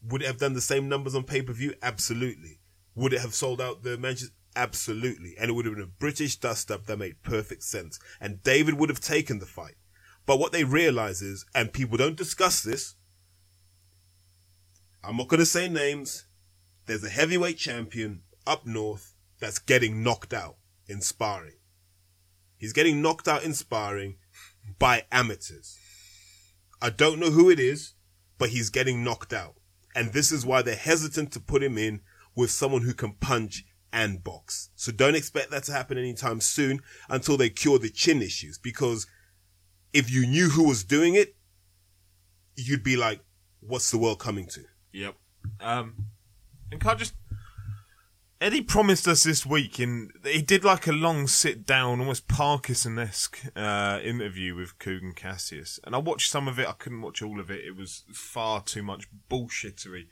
[0.09, 1.75] Would it have done the same numbers on pay-per-view?
[1.83, 2.61] Absolutely.
[2.95, 4.31] Would it have sold out the matches?
[4.57, 5.35] Absolutely.
[5.39, 7.99] And it would have been a British dust-up that made perfect sense.
[8.21, 9.75] And David would have taken the fight.
[10.27, 12.95] But what they realize is, and people don't discuss this,
[15.03, 16.27] I'm not going to say names.
[16.87, 21.59] There's a heavyweight champion up north that's getting knocked out in sparring.
[22.57, 24.17] He's getting knocked out in sparring
[24.79, 25.79] by amateurs.
[26.81, 27.95] I don't know who it is,
[28.39, 29.57] but he's getting knocked out.
[29.95, 32.01] And this is why they're hesitant to put him in
[32.35, 33.65] with someone who can punch
[33.95, 34.71] and box.
[34.75, 38.59] So don't expect that to happen anytime soon until they cure the chin issues.
[38.59, 39.07] Because
[39.93, 41.37] if you knew who was doing it,
[42.57, 43.21] you'd be like,
[43.61, 44.65] what's the world coming to?
[44.93, 45.15] Yep.
[45.61, 46.07] Um,
[46.73, 47.15] and can I just?
[48.41, 52.99] Eddie promised us this week, in he did like a long sit down, almost Parkinson
[52.99, 56.69] esque uh, interview with Kugan Cassius, and I watched some of it.
[56.69, 60.09] I couldn't watch all of it; it was far too much bullshittery.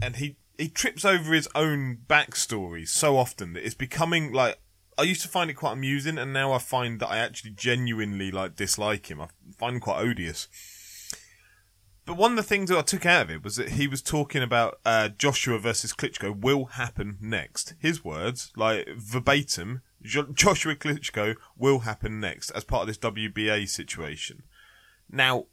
[0.00, 4.58] And he he trips over his own backstory so often that it's becoming like
[4.98, 8.30] I used to find it quite amusing, and now I find that I actually genuinely
[8.30, 9.20] like dislike him.
[9.20, 9.28] I
[9.58, 10.48] find him quite odious.
[12.06, 14.00] But one of the things that I took out of it was that he was
[14.00, 17.74] talking about uh, Joshua versus Klitschko will happen next.
[17.80, 23.68] His words, like verbatim, Jo- Joshua Klitschko will happen next as part of this WBA
[23.68, 24.44] situation.
[25.10, 25.46] Now,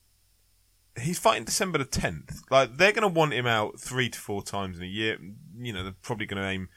[0.99, 2.41] he's fighting December the 10th.
[2.49, 5.17] Like, they're going to want him out three to four times in a year.
[5.57, 6.69] You know, they're probably going to aim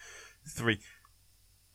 [0.49, 0.81] three.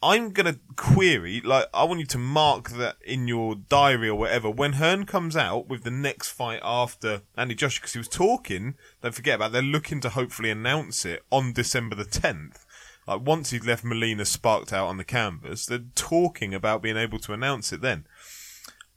[0.04, 4.16] I'm going to query, like, I want you to mark that in your diary or
[4.16, 4.50] whatever.
[4.50, 8.76] When Hearn comes out with the next fight after Andy Joshua, because he was talking,
[9.04, 12.66] don't forget about, they're looking to hopefully announce it on December the 10th.
[13.08, 17.20] Like, once he's left Molina sparked out on the canvas, they're talking about being able
[17.20, 18.08] to announce it then.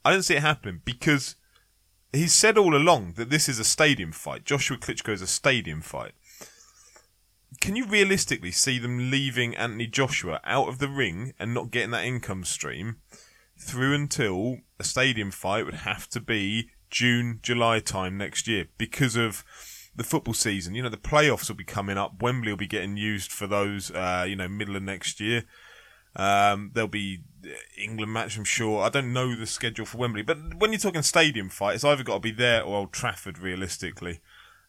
[0.03, 1.35] I don't see it happening because
[2.15, 4.45] he's said all along that this is a stadium fight.
[4.45, 6.13] Joshua Klitschko is a stadium fight.
[7.61, 11.91] Can you realistically see them leaving Anthony Joshua out of the ring and not getting
[11.91, 12.97] that income stream
[13.57, 19.15] through until a stadium fight would have to be June, July time next year because
[19.15, 19.43] of
[19.95, 20.75] the football season?
[20.75, 22.21] You know, the playoffs will be coming up.
[22.21, 25.45] Wembley will be getting used for those, uh, you know, middle of next year.
[26.15, 27.21] Um, there'll be
[27.77, 28.83] England match, I'm sure.
[28.83, 32.03] I don't know the schedule for Wembley, but when you're talking stadium fight, it's either
[32.03, 34.19] got to be there or Old Trafford, realistically.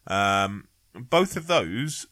[0.07, 2.07] Um, both of those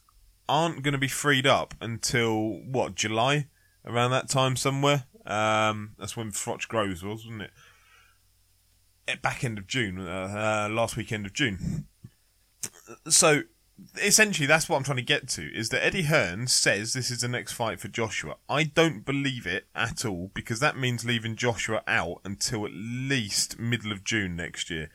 [0.47, 3.47] aren't going to be freed up until what July,
[3.85, 5.05] around that time somewhere.
[5.25, 7.51] Um, that's when Froch Groves was, wasn't it?
[9.07, 11.87] At back end of June, uh, uh, last weekend of June.
[13.07, 13.43] So
[14.01, 17.21] essentially that's what I'm trying to get to is that Eddie Hearn says this is
[17.21, 18.35] the next fight for Joshua.
[18.49, 23.59] I don't believe it at all because that means leaving Joshua out until at least
[23.59, 24.89] middle of June next year.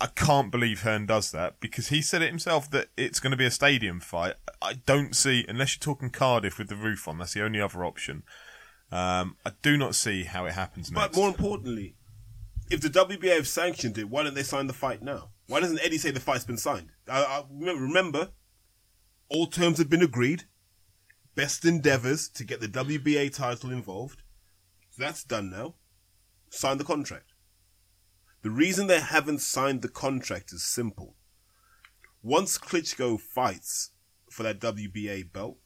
[0.00, 3.36] I- can't believe Hearn does that because he said it himself that it's going to
[3.36, 4.34] be a stadium fight.
[4.60, 7.84] I don't see, unless you're talking Cardiff with the roof on, that's the only other
[7.84, 8.22] option.
[8.92, 11.08] Um, I do not see how it happens next.
[11.08, 11.96] But more importantly,
[12.70, 15.30] if the WBA have sanctioned it, why don't they sign the fight now?
[15.52, 16.92] Why doesn't Eddie say the fight's been signed?
[17.06, 18.30] I, I remember,
[19.28, 20.44] all terms have been agreed.
[21.34, 24.22] Best endeavors to get the WBA title involved.
[24.88, 25.74] So that's done now.
[26.48, 27.34] Sign the contract.
[28.40, 31.16] The reason they haven't signed the contract is simple.
[32.22, 33.90] Once Klitschko fights
[34.30, 35.58] for that WBA belt,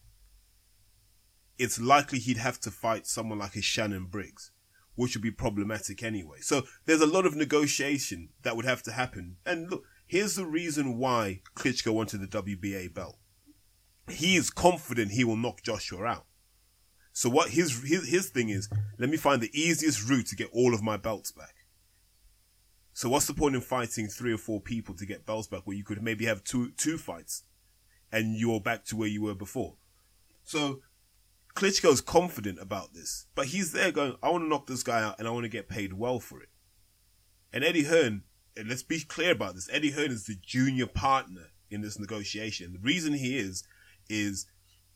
[1.59, 4.51] it's likely he'd have to fight someone like a Shannon Briggs
[4.97, 6.38] which would be problematic anyway.
[6.40, 9.36] So there's a lot of negotiation that would have to happen.
[9.47, 13.18] And look, here's the reason why Klitschko wanted the WBA belt.
[14.09, 16.26] He is confident he will knock Joshua out.
[17.12, 18.68] So what his his, his thing is,
[18.99, 21.55] let me find the easiest route to get all of my belts back.
[22.92, 25.76] So what's the point in fighting three or four people to get belts back where
[25.76, 27.42] you could maybe have two two fights
[28.12, 29.76] and you're back to where you were before?
[30.44, 30.80] So
[31.57, 35.19] Klitschko's confident about this, but he's there going, I want to knock this guy out
[35.19, 36.51] and I want to get paid well for it.
[37.51, 41.47] And Eddie Hearn, and let's be clear about this, Eddie Hearn is the junior partner
[41.71, 42.75] in this negotiation.
[42.75, 43.65] The reason he is,
[44.11, 44.47] is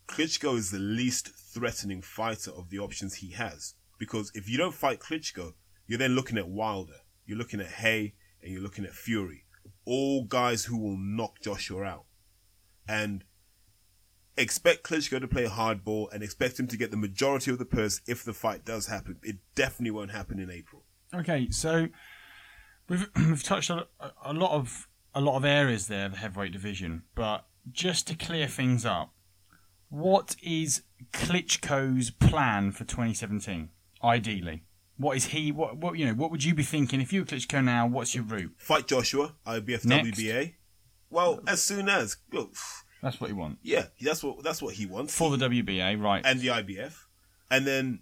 [0.06, 3.74] Klitschko is the least threatening fighter of the options he has.
[3.98, 5.54] Because if you don't fight Klitschko,
[5.86, 9.44] you're then looking at Wilder, you're looking at Haye, and you're looking at Fury.
[9.86, 12.04] All guys who will knock Joshua out.
[12.86, 13.24] And
[14.40, 18.00] expect Klitschko to play hardball and expect him to get the majority of the purse
[18.06, 19.18] if the fight does happen.
[19.22, 20.82] It definitely won't happen in April.
[21.14, 21.88] Okay, so
[22.88, 26.52] we've we've touched on a, a lot of a lot of areas there, the heavyweight
[26.52, 27.02] division.
[27.14, 29.12] But just to clear things up,
[29.88, 30.82] what is
[31.12, 33.70] Klitschko's plan for 2017?
[34.02, 34.64] Ideally,
[34.96, 35.52] what is he?
[35.52, 36.14] What what you know?
[36.14, 37.86] What would you be thinking if you were Klitschko now?
[37.86, 38.52] What's your route?
[38.56, 40.18] Fight Joshua, IBF, Next.
[40.18, 40.54] WBA.
[41.10, 42.54] Well, as soon as look,
[43.02, 43.60] That's what he wants.
[43.62, 45.14] yeah, that's what that's what he wants.
[45.16, 46.22] for the WBA, right?
[46.24, 46.92] and the IBF.
[47.50, 48.00] And then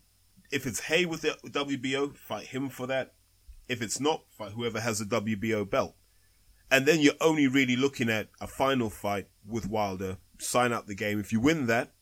[0.51, 3.15] if it's Haye with the WBO, fight him for that.
[3.69, 5.95] If it's not, fight whoever has the WBO belt.
[6.71, 10.19] And then you're only really looking at a final fight with Wilder.
[10.39, 11.19] Sign up the game.
[11.19, 11.93] If you win that,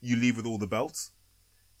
[0.00, 1.12] you leave with all the belts.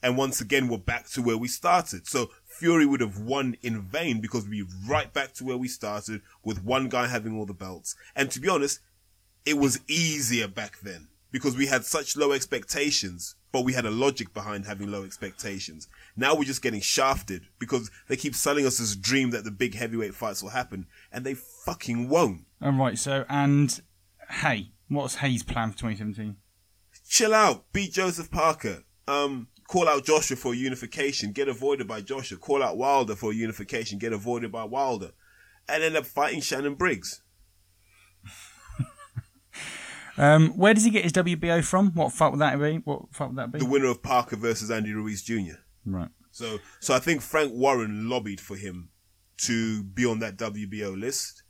[0.02, 2.08] And once again, we're back to where we started.
[2.08, 5.68] So Fury would have won in vain because we'd be right back to where we
[5.68, 7.94] started with one guy having all the belts.
[8.16, 8.80] And to be honest,
[9.44, 13.90] it was easier back then because we had such low expectations, but we had a
[13.90, 15.88] logic behind having low expectations.
[16.14, 19.74] Now we're just getting shafted because they keep selling us this dream that the big
[19.74, 22.42] heavyweight fights will happen, and they fucking won't.
[22.60, 22.98] All right.
[22.98, 23.80] So and
[24.30, 26.36] hey, what's Haye's plan for 2017?
[27.08, 28.84] Chill out, beat Joseph Parker.
[29.08, 32.38] Um, call out Joshua for a unification, get avoided by Joshua.
[32.38, 35.10] Call out Wilder for a unification, get avoided by Wilder,
[35.68, 37.22] and end up fighting Shannon Briggs.
[40.18, 41.92] Um, where does he get his WBO from?
[41.94, 42.76] What fight would that be?
[42.84, 43.58] What fight would that be?
[43.60, 45.54] The winner of Parker versus Andy Ruiz Jr.
[45.86, 46.08] right.
[46.30, 48.88] So, so I think Frank Warren lobbied for him
[49.38, 51.42] to be on that WBO list.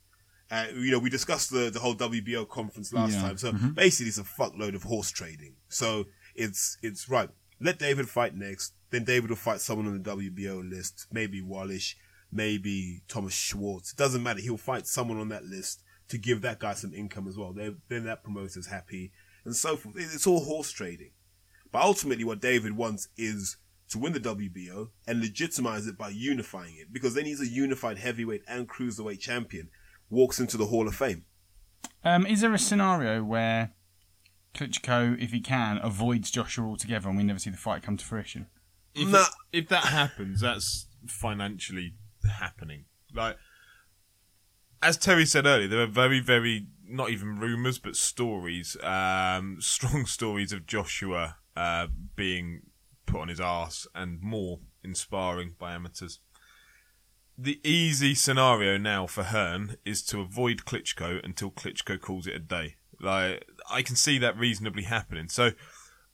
[0.50, 3.22] Uh, you know, we discussed the, the whole WBO conference last Yeah.
[3.22, 3.38] time.
[3.38, 5.54] So basically, it's a fuckload of horse trading.
[5.68, 7.28] So it's it's right.
[7.60, 8.74] Let David fight next.
[8.90, 11.06] Then David will fight someone on the WBO list.
[11.12, 11.94] Maybe Wallisch,
[12.32, 13.92] maybe Thomas Schwartz.
[13.92, 14.40] It doesn't matter.
[14.40, 15.82] He'll fight someone on that list
[16.12, 17.54] to give that guy some income as well.
[17.54, 19.12] Then then that promoter's happy
[19.46, 19.94] and so forth.
[19.98, 21.12] It's all horse trading.
[21.72, 23.56] But ultimately, what David wants is
[23.88, 27.96] to win the WBO and legitimize it by unifying it, because then he's a unified
[27.96, 29.70] heavyweight and cruiserweight champion,
[30.10, 31.24] walks into the Hall of Fame.
[32.04, 33.72] Um, is there a scenario where
[34.54, 38.04] Klitschko, if he can, avoids Joshua altogether and we never see the fight come to
[38.04, 38.48] fruition?
[38.94, 39.24] If, Nah.
[39.50, 41.94] if that happens, that's financially
[42.38, 42.84] happening.
[43.14, 43.36] Like,
[44.82, 50.04] as Terry said earlier, there are very, very not even rumours, but stories, um, strong
[50.04, 52.62] stories of Joshua uh, being
[53.06, 56.18] put on his arse and more inspiring by amateurs.
[57.38, 62.38] The easy scenario now for Hearn is to avoid Klitschko until Klitschko calls it a
[62.38, 62.76] day.
[63.00, 65.28] Like I can see that reasonably happening.
[65.28, 65.52] So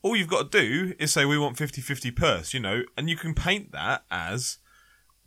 [0.01, 3.17] all you've got to do is say we want 50-50 purse, you know, and you
[3.17, 4.59] can paint that as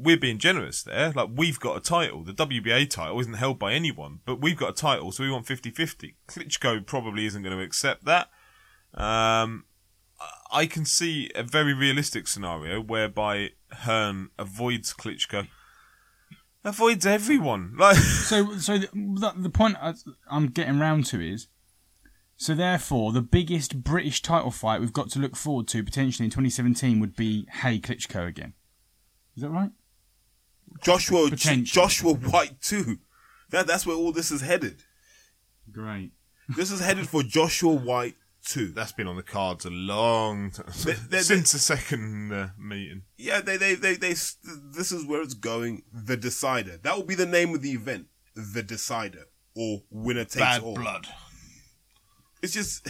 [0.03, 1.11] we're being generous there.
[1.11, 2.23] Like we've got a title.
[2.23, 5.45] The WBA title isn't held by anyone, but we've got a title, so we want
[5.45, 6.15] 50-50.
[6.27, 8.29] Klitschko probably isn't going to accept that.
[8.93, 9.65] Um,
[10.51, 15.47] I can see a very realistic scenario whereby Hearn avoids Klitschko,
[16.63, 17.75] avoids everyone.
[17.77, 17.95] Like
[18.31, 19.93] So, so the, the- the point I-
[20.29, 21.47] I'm getting round to is,
[22.37, 26.31] so therefore, the biggest British title fight we've got to look forward to potentially in
[26.31, 28.53] 2017 would be Hey Klitschko again.
[29.35, 29.69] Is that right?
[30.83, 31.83] Joshua Potential.
[31.83, 32.99] Joshua Whyte too.
[33.49, 34.83] That that's where all this is headed.
[35.71, 36.11] Great.
[36.55, 38.69] This is headed for Joshua Whyte too.
[38.69, 43.03] that's been on the cards a long time They- they- since the second uh, meeting.
[43.17, 45.83] Yeah, they, they, they, they, this is where it's going.
[45.93, 46.77] The Decider.
[46.81, 48.07] That will be the name of the event.
[48.35, 49.25] The Decider.
[49.55, 50.73] Or Winner Takes Bad All.
[50.75, 51.05] blood.
[52.41, 52.87] It's just,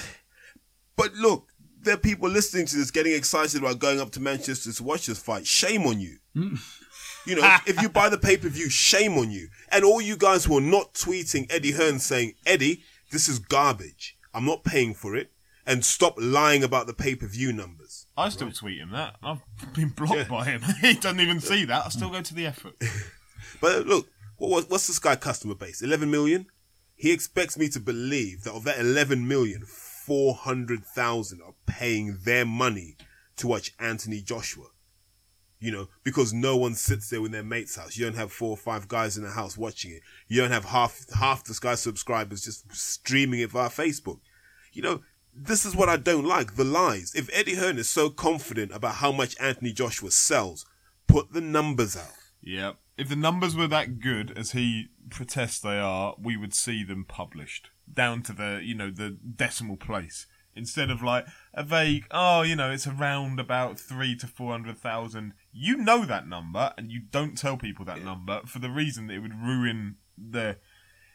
[0.96, 1.48] but look,
[1.82, 5.08] there are people listening to this getting excited about going up to Manchester to watch
[5.08, 5.46] this fight.
[5.46, 6.18] Shame on you.
[7.26, 9.48] You know, if you buy the pay per view, shame on you.
[9.72, 14.18] And all you guys who are not tweeting Eddie Hearn saying, Eddie, this is garbage.
[14.34, 15.32] I'm not paying for it.
[15.66, 18.08] And stop lying about the pay per view numbers.
[18.18, 19.16] I still tweet him that.
[19.22, 19.42] I've
[19.74, 20.28] been blocked Yeah.
[20.28, 20.62] by him.
[20.82, 21.86] he doesn't even see that.
[21.86, 22.74] I still go to the effort.
[23.60, 24.08] But look,
[24.38, 25.84] what, what's this guy customer base?
[25.84, 26.48] 11 million?
[26.96, 32.96] He expects me to believe that of that 11 million, 400,000 are paying their money
[33.38, 34.68] to watch Anthony Joshua.
[35.64, 37.96] You know, because no one sits there in their mate's house.
[37.96, 40.02] You don't have four or five guys in the house watching it.
[40.28, 44.20] You don't have half half the Sky subscribers just streaming it via Facebook.
[44.74, 45.02] You know,
[45.34, 47.14] this is what I don't like the lies.
[47.16, 50.66] If Eddie Hearn is so confident about how much Anthony Joshua sells,
[51.08, 52.14] put the numbers out.
[52.42, 52.74] Yeah.
[52.98, 57.06] If the numbers were that good as he protests they are, we would see them
[57.06, 60.26] published down to the, you know, the decimal place.
[60.54, 64.78] Instead of like a vague, oh, you know, it's around about three to four hundred
[64.78, 65.34] thousand.
[65.54, 69.16] You know that number, and you don't tell people that number for the reason that
[69.16, 70.58] it would ruin the.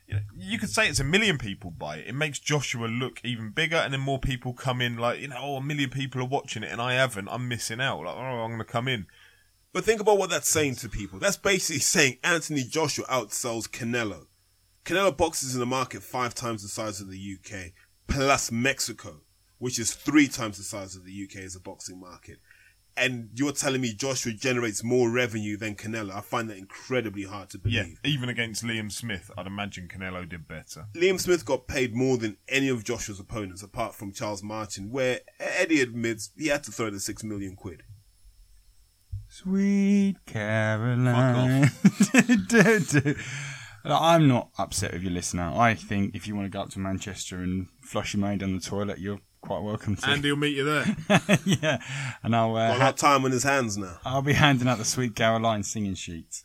[0.06, 2.06] You, know, you could say it's a million people buy it.
[2.06, 4.96] It makes Joshua look even bigger, and then more people come in.
[4.96, 7.28] Like you know, oh, a million people are watching it, and I haven't.
[7.28, 8.04] I'm missing out.
[8.04, 9.06] Like, oh, I'm going to come in.
[9.72, 11.18] But think about what that's saying to people.
[11.18, 14.26] That's basically saying Anthony Joshua outsells Canelo.
[14.86, 17.72] Canelo boxes in the market five times the size of the UK,
[18.06, 19.22] plus Mexico,
[19.58, 22.38] which is three times the size of the UK as a boxing market.
[22.96, 26.14] And you're telling me Joshua generates more revenue than Canelo?
[26.14, 27.76] I find that incredibly hard to believe.
[27.76, 28.00] Yeah, believe.
[28.04, 30.86] even against Liam Smith, I'd imagine Canelo did better.
[30.94, 35.20] Liam Smith got paid more than any of Joshua's opponents, apart from Charles Martin, where
[35.38, 37.82] Eddie admits he had to throw the six million quid.
[39.28, 41.70] Sweet Caroline.
[42.48, 43.14] Do, do.
[43.84, 45.52] I'm not upset with your listener.
[45.54, 48.54] I think if you want to go up to Manchester and flush your mind down
[48.54, 50.10] the toilet, you're quite welcome to.
[50.10, 50.96] And he'll meet you there.
[51.44, 51.78] yeah,
[52.22, 53.98] and I'll uh, Got a lot of time on his hands now.
[54.04, 56.44] I'll be handing out the Sweet Caroline singing sheets.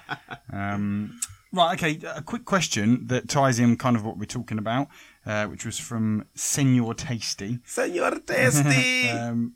[0.52, 1.20] um,
[1.52, 2.00] right, okay.
[2.12, 4.88] A quick question that ties in kind of what we're talking about,
[5.24, 7.60] uh, which was from Senor Tasty.
[7.64, 9.10] Senor Tasty!
[9.10, 9.54] Um,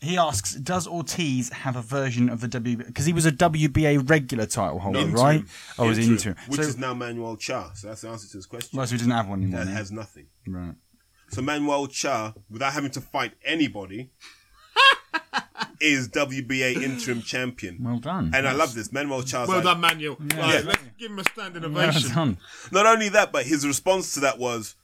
[0.00, 2.88] he asks, does Ortiz have a version of the WBA?
[2.88, 5.22] Because he was a WBA regular title holder, Interim.
[5.24, 5.44] right?
[5.78, 6.36] Oh, it was Interim, interim.
[6.48, 7.74] Which so, is now Manuel Charr.
[7.76, 8.76] So that's the answer to his question.
[8.76, 9.60] well, so he doesn't have one anymore.
[9.60, 9.76] that then?
[9.76, 10.26] has nothing.
[10.46, 10.74] Right.
[11.30, 14.10] So Manuel Charr, without having to fight anybody,
[15.80, 17.78] is WBA interim champion.
[17.82, 18.30] Well done.
[18.34, 18.92] And I love this.
[18.92, 20.16] Manuel Charr's well like, done, Manuel.
[20.20, 20.62] Right, Yeah.
[20.68, 22.02] let's give him a standing ovation.
[22.08, 22.38] Well done.
[22.72, 24.76] not only that, but his response to that was,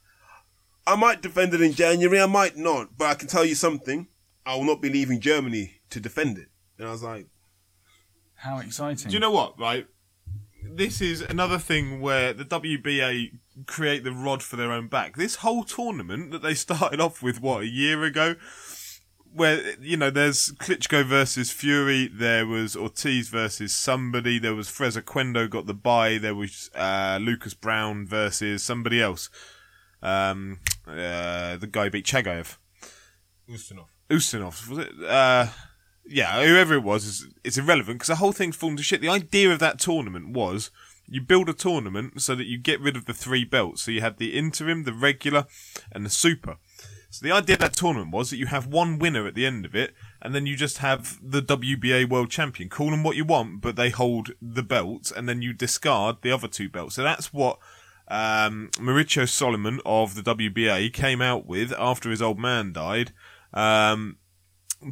[0.86, 4.08] I might defend it in January, I might not, but I can tell you something.
[4.44, 6.48] I will not be leaving Germany to defend it.
[6.78, 7.26] And I was like,
[8.34, 9.08] How exciting.
[9.10, 9.86] Do you know what, right?
[10.72, 15.16] This is another thing where the WBA create the rod for their own back.
[15.16, 18.36] This whole tournament that they started off with, what, a year ago,
[19.32, 24.96] where you know there's Klitschko versus Fury, there was Ortiz versus somebody, there was Fres
[24.96, 29.28] Oquendo got the bye, there was uh, Lucas Browne versus somebody else.
[30.02, 32.56] Um, uh, the guy beat Chagayev.
[33.48, 33.88] Ustinov.
[34.08, 34.92] Ustinov, was it?
[35.04, 35.46] Uh,
[36.06, 39.00] yeah, whoever it was, is, it's irrelevant because the whole thing's fallen to shit.
[39.00, 40.70] The idea of that tournament was
[41.06, 43.82] you build a tournament so that you get rid of the three belts.
[43.82, 45.46] So you had the interim, the regular,
[45.92, 46.56] and the super.
[47.10, 49.64] So the idea of that tournament was that you have one winner at the end
[49.64, 52.68] of it, and then you just have the WBA world champion.
[52.68, 56.30] Call them what you want, but they hold the belts, and then you discard the
[56.30, 56.94] other two belts.
[56.94, 57.58] So that's what
[58.06, 63.12] um, Mauricio Sulaimán of the WBA came out with after his old man died.
[63.52, 64.18] Um,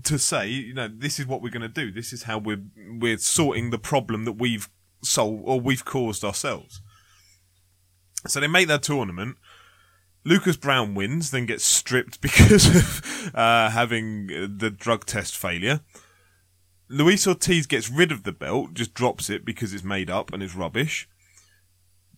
[0.05, 1.91] to say, you know, this is what we're going to do.
[1.91, 4.69] This is how we're we're sorting the problem that we've
[5.03, 6.81] solved or we've caused ourselves.
[8.27, 9.37] So they make that tournament.
[10.25, 14.27] Lucas Browne wins, then gets stripped because of uh, having
[14.59, 15.81] the drug test failure.
[16.89, 20.43] Luis Ortiz gets rid of the belt, just drops it because it's made up and
[20.43, 21.09] is rubbish.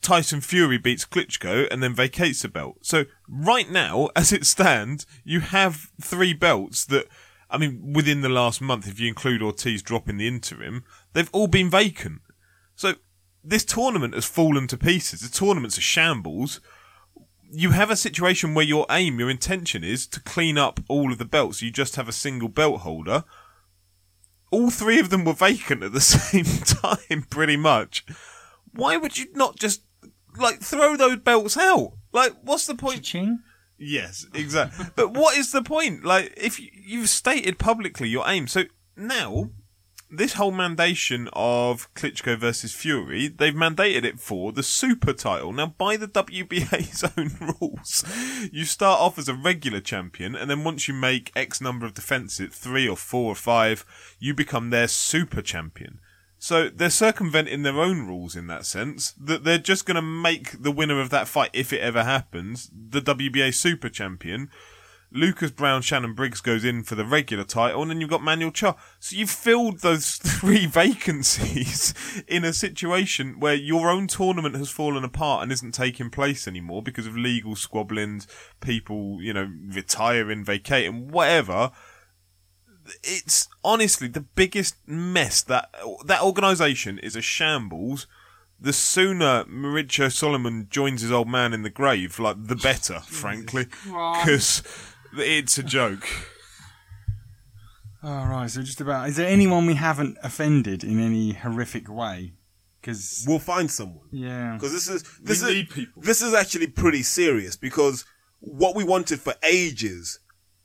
[0.00, 2.78] Tyson Fury beats Klitschko and then vacates the belt.
[2.82, 7.06] So right now, as it stands, you have three belts that,
[7.51, 11.48] I mean, within the last month, if you include Ortiz dropping the interim, they've all
[11.48, 12.20] been vacant.
[12.76, 12.94] So
[13.42, 15.20] this tournament has fallen to pieces.
[15.20, 16.61] The tournament's a shambles.
[17.51, 21.18] You have a situation where your aim, your intention is to clean up all of
[21.18, 21.62] the belts.
[21.62, 23.24] You just have a single belt holder.
[24.53, 28.05] All three of them were vacant at the same time, pretty much.
[28.72, 29.82] Why would you not just
[30.38, 31.94] like throw those belts out?
[32.12, 33.03] Like, what's the point?
[33.03, 33.40] Ching.
[33.81, 34.87] Yes, exactly.
[34.95, 36.05] but what is the point?
[36.05, 38.64] Like, if you, you've stated publicly your aim, so
[38.95, 39.51] now
[40.11, 45.53] this whole mandation of Klitschko versus Fury, they've mandated it for the super title.
[45.53, 48.05] Now, by the WBA's own rules,
[48.53, 51.95] you start off as a regular champion, and then once you make X number of
[51.95, 53.87] defenses, three or four or five,
[54.18, 56.01] you become their super champion.
[56.43, 60.62] So they're circumventing their own rules in that sense, that they're just going to make
[60.62, 64.49] the winner of that fight, if it ever happens, the WBA super champion.
[65.12, 68.53] Lucas Browne, Shannon Briggs goes in for the regular title, and then you've got Manuel
[68.53, 68.74] Charr.
[69.01, 71.93] So you've filled those three vacancies
[72.26, 76.82] in a situation where your own tournament has fallen apart and isn't taking place anymore
[76.82, 78.26] because of legal squabblings,
[78.62, 81.72] people, you know, retiring, vacating, whatever
[83.03, 85.70] it's honestly the biggest mess that
[86.07, 88.07] that organization is a shambles.
[88.62, 93.66] The sooner Mauricio Sulaimán joins his old man in the grave, like the better, frankly,
[93.84, 94.62] because
[95.16, 96.07] it's a joke.
[98.03, 98.51] All right.
[98.51, 99.09] So just about.
[99.09, 102.32] Is there anyone we haven't offended in any horrific way?
[102.80, 104.09] Because We'll find someone.
[104.11, 106.03] yeah, Because this is this We is need people.
[106.03, 108.07] this is actually pretty serious because
[108.38, 110.18] what we wanted for ages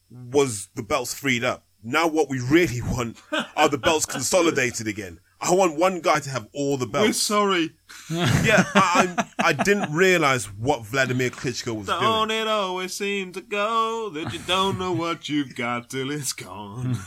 [0.09, 1.64] was the belts freed up.
[1.85, 3.17] Now what we really want
[3.55, 5.19] are the belts consolidated again.
[5.39, 7.07] I want one guy to have all the belts.
[7.07, 7.69] We're sorry.
[8.09, 12.41] yeah, I, I, I didn't realize what Vladimir Klitschko was don't doing.
[12.41, 16.97] it always seem to go that you don't know what you've got till it's gone?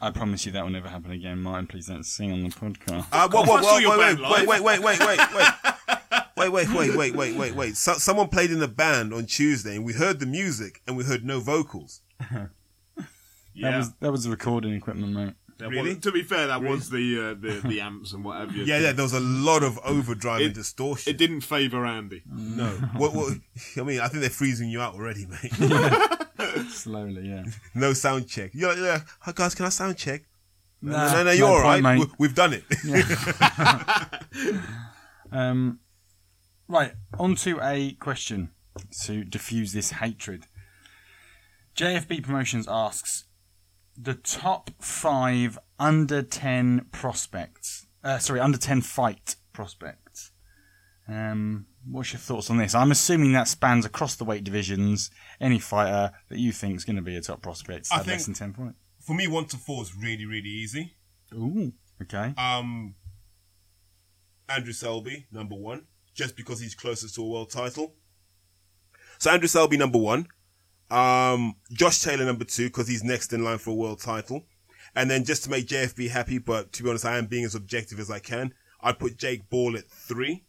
[0.00, 1.42] I promise you that will never happen again.
[1.42, 3.06] Martin, please don't sing on the podcast.
[3.10, 5.48] Uh, whoa, whoa, whoa, wait, wait, wait, wait, wait, wait, wait.
[6.36, 7.76] Wait, wait, wait, wait, wait, wait, wait.
[7.76, 11.04] So, someone played in the band on Tuesday and we heard the music and we
[11.04, 12.00] heard no vocals.
[13.60, 15.34] That was that was the recording equipment, mate.
[15.58, 15.90] That Really?
[15.90, 18.52] was- to be fair, that was the, uh, the the amps and whatever.
[18.52, 18.92] Yeah, yeah.
[18.92, 21.10] There was a lot of overdrive and distortion.
[21.14, 22.22] It didn't favour Andy.
[22.26, 23.34] no, what, what?
[23.76, 25.52] I mean, I think they're freezing you out already, mate.
[26.70, 27.44] Slowly, yeah.
[27.74, 28.50] no sound check.
[28.54, 30.22] You're like, yeah, hi guys, can I sound check?
[30.80, 31.98] No, Nah, no, no, no you're all point, right.
[31.98, 32.08] mate.
[32.18, 32.64] We, we've done it.
[35.30, 35.78] Um,
[36.68, 38.50] right, on to a question
[39.04, 40.44] to diffuse this hatred.
[41.76, 43.24] JFB Promotions asks
[43.96, 47.86] the top five under 10 prospects.
[48.02, 50.32] Uh, sorry, under 10 fight prospects.
[51.08, 52.74] Um, what's your thoughts on this?
[52.74, 55.10] I'm assuming that spans across the weight divisions.
[55.40, 58.24] Any fighter that you think is going to be a top prospect I at less
[58.24, 58.76] than 10 fights.
[59.00, 60.94] For me, one to four is really, really easy.
[61.34, 62.34] Ooh, okay.
[62.38, 62.94] Um,
[64.48, 67.94] Andrew Selby, number one, just because he's closest to a world title.
[69.18, 70.28] So Andrew Selby, number one.
[70.92, 74.44] Um, Josh Taylor, number two, because he's next in line for a world title.
[74.94, 77.54] And then just to make JFB happy, but to be honest, I am being as
[77.54, 78.52] objective as I can.
[78.78, 80.44] I'd put Jake Ball at three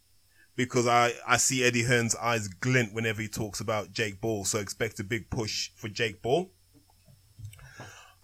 [0.54, 4.44] because I, I see Eddie Hearn's eyes glint whenever he talks about Jake Ball.
[4.44, 6.50] So expect a big push for Jake Ball.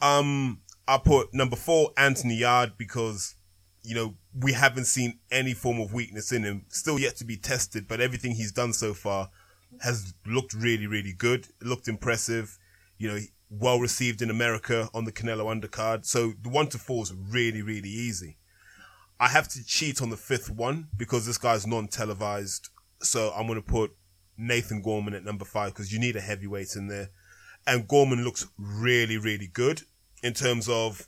[0.03, 3.37] Um, I put number four, Anthony Yarde, because,
[3.83, 6.67] you know, we haven't seen any form of weakness in him.
[6.69, 9.31] Still yet to be tested, but everything he's done so far
[9.83, 11.49] has looked really, really good.
[11.61, 12.59] It looked impressive.
[12.99, 13.19] You know,
[13.51, 16.07] well received in America on the Canelo undercard.
[16.07, 18.37] So the one to four is really, really easy.
[19.19, 22.69] I have to cheat on the fifth one because this guy's non televised.
[23.03, 23.93] So I'm going to put
[24.39, 27.11] Nathan Gorman at number five because you need a heavyweight in there.
[27.67, 29.83] And Gorman looks really, really good
[30.23, 31.07] in terms of,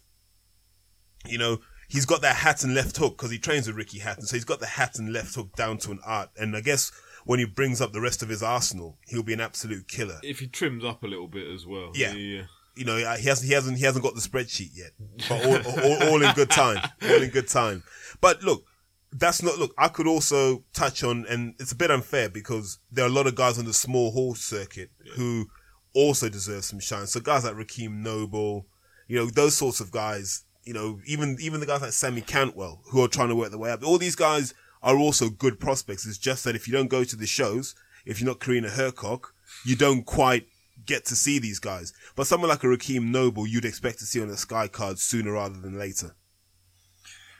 [1.27, 1.59] you know,
[1.89, 4.27] he's got that Hatton left hook because he trains with Ricky Hatton.
[4.27, 6.29] So he's got the Hatton left hook down to an art.
[6.37, 6.93] And I guess
[7.25, 10.19] when he brings up the rest of his arsenal, he'll be an absolute killer.
[10.23, 11.93] If he trims up a little bit as well.
[11.95, 12.13] Yeah.
[12.13, 12.45] He, uh,
[12.75, 14.93] You know, he hasn't, he hasn't, he hasn't got the spreadsheet yet,
[15.29, 17.83] but all, all, all in good time, all in good time.
[18.21, 18.65] But look,
[19.13, 23.05] that's not, look, I could also touch on, and it's a bit unfair because there
[23.05, 25.49] are a lot of guys on the small hall circuit who
[25.95, 27.07] also deserve some shine.
[27.07, 28.67] So guys like Raheem Noble,
[29.09, 32.81] you know, those sorts of guys, you know, even, even the guys like Sammy Cantwell
[32.91, 33.85] who are trying to work their way up.
[33.85, 36.07] All these guys are also good prospects.
[36.07, 37.75] It's just that if you don't go to the shows,
[38.05, 39.33] if you're not Karina Hercock,
[39.65, 40.49] you don't quite
[40.85, 41.93] get to see these guys.
[42.17, 45.33] But someone like a Raheem Noble, you'd expect to see on the Sky card sooner
[45.33, 46.17] rather than later.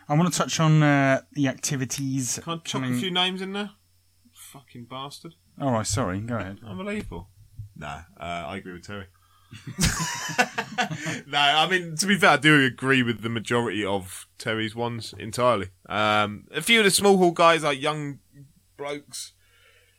[0.09, 2.39] I want to touch on uh, the activities.
[2.43, 3.71] Can I chuck a few names in there?
[4.35, 5.35] Fucking bastard.
[5.61, 6.21] All right, sorry.
[6.21, 6.59] Go ahead.
[6.67, 7.29] Unbelievable.
[7.77, 9.07] Nah, uh, I agree with Terry.
[11.27, 15.15] no, I mean to be fair, I do agree with the majority of Terry's ones
[15.19, 15.69] entirely.
[15.89, 18.19] Um, a few of the small hall guys, like young
[18.77, 19.33] blokes,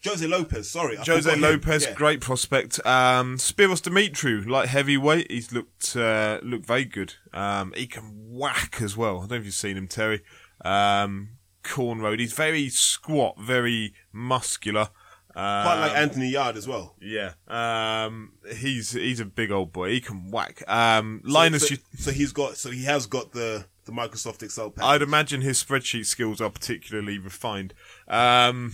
[0.06, 0.98] Jose Lopez, sorry.
[0.98, 1.36] I Jose.
[1.36, 1.94] Lopez, Yeah.
[1.94, 2.86] great prospect.
[2.86, 7.16] Um, Spiros Dimitru, light heavyweight, he's looked uh, looked very good.
[7.34, 9.18] Um, he can whack as well.
[9.18, 10.22] I don't know if you've seen him, Terry.
[10.66, 14.90] Um, Corn Road, he's very squat, very muscular.
[15.36, 16.96] Um, Quite like Anthony Yarde as well.
[17.02, 19.90] yeah, um, he's he's a big old boy.
[19.90, 20.62] He can whack.
[20.68, 24.70] Um, Linus, so, you, so he's got, so he has got the, the Microsoft Excel
[24.70, 24.88] package.
[24.88, 27.74] I'd imagine his spreadsheet skills are particularly refined.
[28.08, 28.74] Um,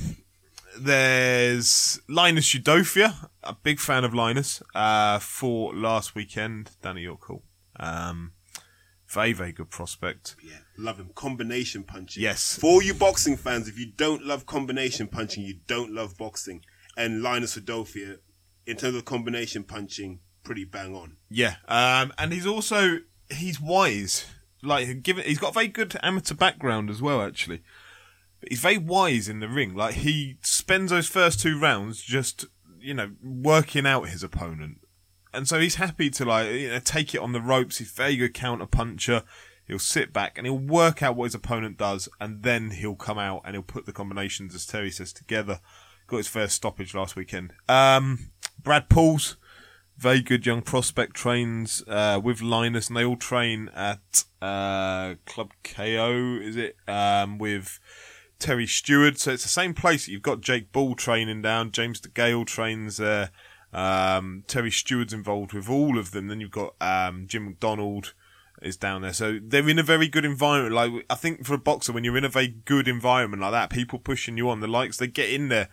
[0.78, 4.62] there's Linus Udofia, a big fan of Linus.
[4.76, 7.43] Uh, for last weekend, Danny, you're cool.
[7.80, 8.34] Um,
[9.10, 10.36] very very good prospect.
[10.43, 11.10] Yeah, love him.
[11.16, 12.22] Combination punching.
[12.22, 12.57] Yes.
[12.60, 16.64] For all you boxing fans, if you don't love combination punching, you don't love boxing.
[16.95, 18.18] And Linus Udofia,
[18.66, 21.18] in terms of combination punching, pretty bang on.
[21.30, 22.99] Yeah, um, and he's also
[23.30, 24.26] he's wise.
[24.62, 27.62] Like given he's got a very good amateur background as well, actually.
[28.39, 29.76] But he's very wise in the ring.
[29.76, 32.45] Like he spends those first two rounds just
[32.80, 34.79] you know working out his opponent,
[35.34, 37.78] and so he's happy to like you know take it on the ropes.
[37.78, 39.24] He's very good counter puncher.
[39.66, 43.20] He'll sit back and he'll work out what his opponent does, and then he'll come
[43.20, 45.60] out and he'll put the combinations, as Terry says, together.
[46.08, 47.54] Got his first stoppage last weekend.
[47.68, 48.32] Um,
[48.64, 49.38] Brad Pauls
[50.00, 55.52] very good young prospect trains uh, with Linus, and they all train at uh, Club
[55.64, 56.40] KO.
[56.42, 57.80] Is it um, with
[58.40, 59.20] Terry Stewart?
[59.20, 60.08] So it's the same place.
[60.08, 61.72] You've got Jake Ball training down.
[61.72, 63.32] James DeGale trains there.
[63.74, 66.28] Um, Terry Stewart's involved with all of them.
[66.28, 68.11] Then you've got um, Jim McDonnell
[68.61, 69.13] is down there.
[69.13, 70.76] So they're in a very good environment.
[70.76, 73.70] Like I think for a boxer, when you're in a very good environment like that,
[73.70, 75.70] people pushing you on, the likes they get in there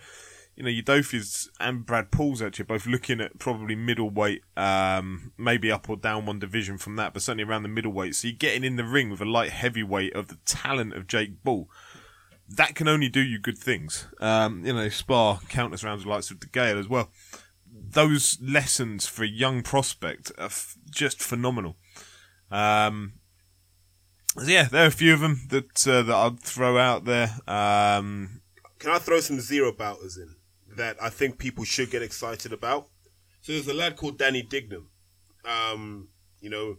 [0.57, 5.89] you know, Udofia's and Brad Paul's actually both looking at probably middleweight, um, maybe up
[5.89, 8.15] or down one division from that, but certainly around the middleweight.
[8.15, 11.45] So you're getting in the ring with a light heavyweight of the talent of Jake
[11.45, 11.69] Ball.
[12.49, 14.07] That can only do you good things.
[14.19, 17.11] Um, you know, spar countless rounds of lights with DeGale as well.
[17.89, 21.77] Those lessons for young prospect are f- just phenomenal.
[22.51, 23.15] Um,
[24.39, 27.35] so yeah, there are a few of them that uh, that I'd throw out there.
[27.47, 28.43] Um,
[28.79, 30.37] Can I throw some zero bouters in
[30.77, 32.89] that I think people should get excited about?
[33.41, 34.89] So there's a lad called Danny Dignum.
[35.45, 36.09] Um,
[36.41, 36.77] you know,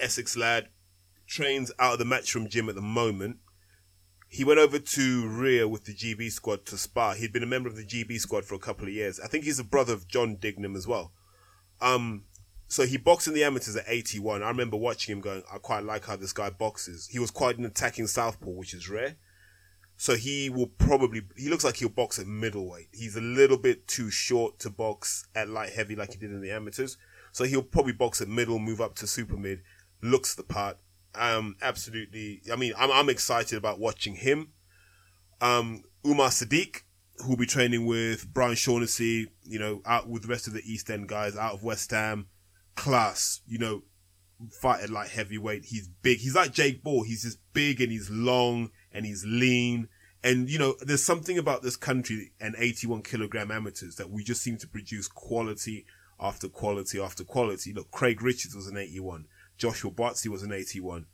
[0.00, 0.68] Essex lad,
[1.26, 3.38] trains out of the Matchroom gym at the moment.
[4.34, 7.14] He went over to Rio with the GB squad to spar.
[7.14, 9.20] He'd been a member of the GB squad for a couple of years.
[9.20, 11.12] I think he's a brother of John Dignum as well.
[11.80, 12.24] Um,
[12.66, 14.42] so he boxed in the amateurs at 81.
[14.42, 17.06] I remember watching him going, I quite like how this guy boxes.
[17.12, 19.14] He was quite an attacking southpaw, which is rare.
[19.96, 22.88] So he will probably, he looks like he'll box at middleweight.
[22.92, 26.40] He's a little bit too short to box at light heavy like he did in
[26.40, 26.96] the amateurs.
[27.30, 29.60] So he'll probably box at middle, move up to super mid,
[30.02, 30.78] looks the part.
[31.14, 32.42] Um, absolutely.
[32.52, 34.52] I mean, I'm, I'm excited about watching him.
[35.40, 36.82] Um, Umar Sadiq,
[37.18, 40.90] who'll be training with Brian Shaughnessy, you know, out with the rest of the East
[40.90, 42.26] End guys out of West Ham.
[42.74, 43.82] Class, you know,
[44.50, 45.66] fight like heavyweight.
[45.66, 46.18] He's big.
[46.18, 47.04] He's like Jake Ball.
[47.04, 49.88] He's just big and he's long and he's lean.
[50.22, 54.42] And, you know, there's something about this country and 81 kilogram amateurs that we just
[54.42, 55.84] seem to produce quality
[56.18, 57.72] after quality after quality.
[57.72, 59.26] Look, Craig Richards was an 81.
[59.56, 61.06] Joshua Buatsi was an 81.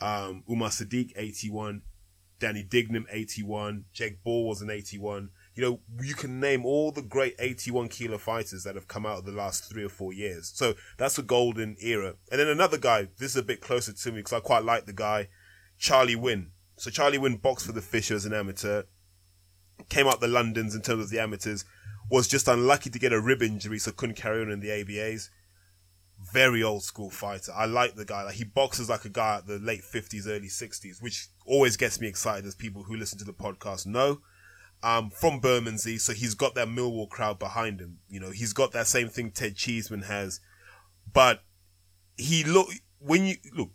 [0.00, 1.82] Um, Umar Sadiq, 81.
[2.40, 3.84] Danny Dignum, 81.
[3.92, 5.30] Jake Ball was an 81.
[5.54, 9.18] you know, you can name all the great 81 kilo fighters that have come out
[9.18, 10.50] of the last three or four years.
[10.54, 12.14] So that's a golden era.
[12.30, 14.86] And then another guy, this is a bit closer to me because I quite like
[14.86, 15.28] the guy,
[15.78, 16.52] Charlie Wynn.
[16.76, 18.84] So Charlie Wynn boxed for the Fisher as an amateur,
[19.90, 21.66] came out the Londons in terms of the amateurs,
[22.10, 25.28] was just unlucky to get a rib injury, so couldn't carry on in the ABAs.
[26.32, 27.52] Very old school fighter.
[27.54, 28.24] I like the guy.
[28.24, 32.00] Like he boxes like a guy at the late fifties, early sixties, which always gets
[32.00, 34.20] me excited as people who listen to the podcast know.
[34.82, 37.98] Um, from Bermondsey, so he's got that Millwall crowd behind him.
[38.08, 40.40] You know, he's got that same thing Ted Cheeseman has,
[41.12, 41.42] but
[42.16, 42.68] he look
[42.98, 43.72] when you look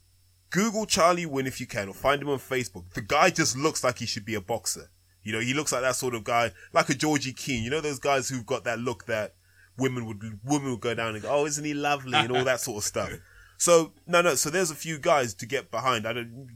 [0.49, 2.91] Google Charlie Wynn if you can, or find him on Facebook.
[2.93, 4.89] The guy just looks like he should be a boxer.
[5.21, 7.63] You know, he looks like that sort of guy, like a Georgie Keane.
[7.63, 9.35] You know, those guys who've got that look that
[9.77, 12.59] women would women would go down and go, "Oh, isn't he lovely?" and all that
[12.61, 13.11] sort of stuff.
[13.57, 14.35] So no, no.
[14.35, 16.07] So there's a few guys to get behind.
[16.07, 16.47] I don't.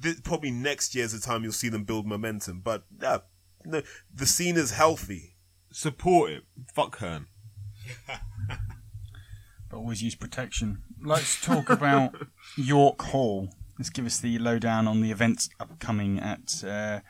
[0.00, 2.60] This, probably next year's the time you'll see them build momentum.
[2.60, 3.18] But yeah,
[3.64, 3.82] no,
[4.14, 5.36] the scene is healthy.
[5.72, 6.44] Support it.
[6.72, 7.26] Fuck Hearn.
[8.06, 10.82] but always use protection.
[11.02, 12.14] Let's talk about
[12.56, 13.50] York Hall.
[13.78, 17.00] Let's give us the lowdown on the events upcoming at uh,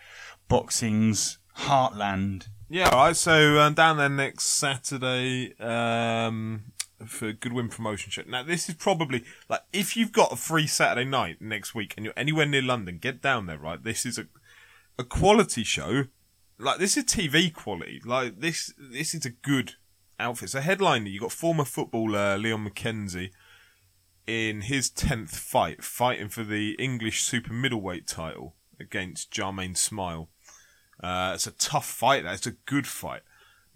[0.49, 2.49] boxing's Heartland.
[2.71, 3.17] Yeah, all right.
[3.17, 6.73] So uh, down there next Saturday um,
[7.07, 8.23] for Goodwin Promotion Show.
[8.27, 12.05] Now, this is probably like if you've got a free Saturday night next week and
[12.05, 13.59] you're anywhere near London, get down there.
[13.59, 14.27] Right, this is a
[14.99, 16.05] a quality show.
[16.59, 18.01] Like this is TV quality.
[18.05, 19.75] Like this, this is a good
[20.19, 20.51] outfit.
[20.51, 23.31] So headliner, you got former footballer Leon McKenzie
[24.27, 30.29] in his tenth fight, fighting for the English super middleweight title against Jahmaine Smyle.
[31.03, 32.25] Uh, it's a tough fight.
[32.25, 33.23] That it's a good fight.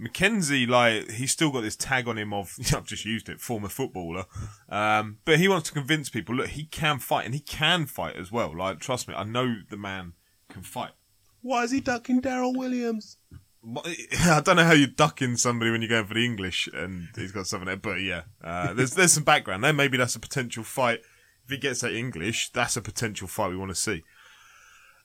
[0.03, 3.69] McKenzie, like, he's still got this tag on him of, I've just used it, former
[3.69, 4.25] footballer.
[4.69, 8.17] Um, but he wants to convince people, look, he can fight and he can fight
[8.17, 8.57] as well.
[8.57, 10.15] Like, trust me, I know the man
[10.49, 10.93] can fight.
[11.41, 13.17] Why is he ducking Daryl Williams?
[14.25, 17.31] I don't know how you're ducking somebody when you're going for the English and he's
[17.31, 19.73] got something there, but yeah, uh, there's, there's some background there.
[19.73, 21.01] Maybe that's a potential fight.
[21.45, 24.03] If he gets that English, that's a potential fight we want to see.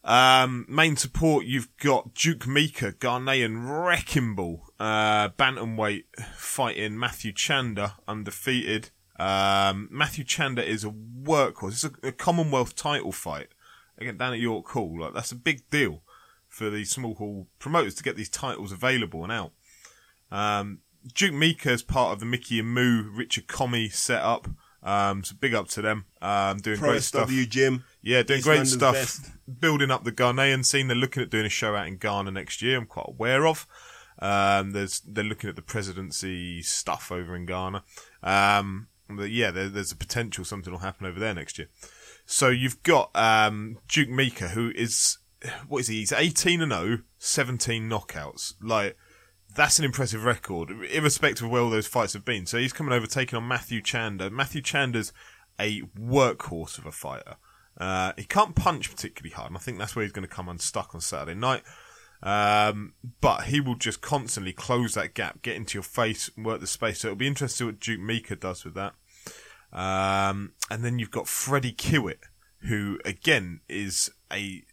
[0.03, 7.95] Um, main support, you've got Duke Micah, Ghanaian Wrecking Ball, uh, Bantamweight fighting Matthew Chanda,
[8.07, 8.91] undefeated.
[9.19, 11.71] Um, Matthew Chanda is a workhorse.
[11.71, 13.49] It's a, a Commonwealth title fight.
[13.97, 15.01] Again, down at York Hall.
[15.01, 16.03] Like, that's a big deal
[16.47, 19.51] for the small hall promoters to get these titles available and out.
[20.31, 20.79] Um,
[21.13, 24.47] Duke Micah is part of the Mickey and Moo Richard Comey setup.
[24.87, 26.05] Um, so big up to them.
[26.21, 27.29] Um, doing Pro great stuff.
[27.29, 27.83] SW Gym.
[28.01, 28.93] Yeah, doing East great London's stuff.
[28.93, 29.59] best.
[29.59, 30.87] Building up the Ghanaian scene.
[30.87, 32.77] They're looking at doing a show out in Ghana next year.
[32.77, 33.67] I'm quite aware of.
[34.19, 37.83] Um, there's they're looking at the presidency stuff over in Ghana.
[38.23, 41.67] Um, but yeah, there, there's a potential something will happen over there next year.
[42.25, 45.17] So you've got um, Duke Micah, who is
[45.67, 45.95] what is he?
[45.97, 48.53] He's 18 and 0, 17 knockouts.
[48.61, 48.97] Like
[49.57, 52.45] that's an impressive record, irrespective of where all those fights have been.
[52.45, 54.29] So he's coming over, taking on Matthew Chanda.
[54.29, 55.11] Matthew Chanda's
[55.59, 57.37] a workhorse of a fighter.
[57.75, 60.47] Uh, he can't punch particularly hard, and I think that's where he's going to come
[60.47, 61.63] unstuck on Saturday night.
[62.21, 66.67] Um, but he will just constantly close that gap, get into your face, work the
[66.67, 66.99] space.
[66.99, 68.93] So it'll be interesting what Duke Micah does with that.
[69.73, 72.19] Um, and then you've got Freddie Kiwitt,
[72.61, 74.63] who again is a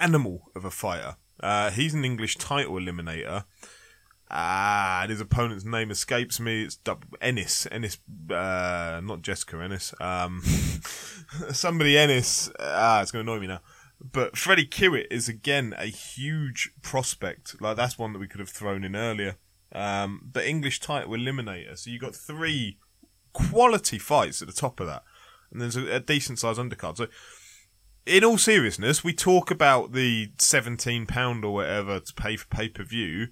[0.00, 1.16] animal of a fighter.
[1.40, 3.44] Uh, he's an English title eliminator.
[4.28, 6.64] Ah, his opponent's name escapes me.
[6.64, 6.78] It's
[7.20, 7.66] Ennis.
[7.70, 7.98] Ennis,
[8.30, 9.94] uh, not Jessica Ennis.
[10.00, 10.42] Um,
[11.52, 12.50] somebody Ennis.
[12.58, 13.60] Ah, it's going to annoy me now.
[14.00, 17.60] But Freddie Kiwitt is again a huge prospect.
[17.60, 19.36] Like that's one that we could have thrown in earlier.
[19.72, 21.78] Um, but English title eliminator.
[21.78, 22.78] So you got three
[23.32, 25.02] quality fights at the top of that,
[25.50, 26.96] and there's a, a decent sized undercard.
[26.96, 27.08] So
[28.04, 32.68] in all seriousness, we talk about the seventeen pound or whatever to pay for pay
[32.68, 33.28] per view.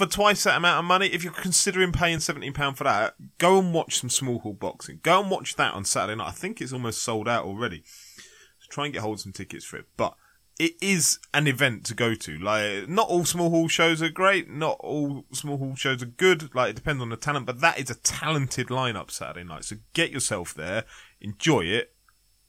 [0.00, 3.58] For twice that amount of money, if you're considering paying seventeen pound for that, go
[3.58, 5.00] and watch some small hall boxing.
[5.02, 6.28] Go and watch that on Saturday night.
[6.28, 7.82] I think it's almost sold out already.
[8.16, 9.84] So try and get hold of some tickets for it.
[9.98, 10.14] But
[10.58, 12.38] it is an event to go to.
[12.38, 14.48] Like, not all small hall shows are great.
[14.48, 16.54] Not all small hall shows are good.
[16.54, 17.44] Like, it depends on the talent.
[17.44, 19.64] But that is a talented lineup Saturday night.
[19.64, 20.84] So get yourself there,
[21.20, 21.92] enjoy it.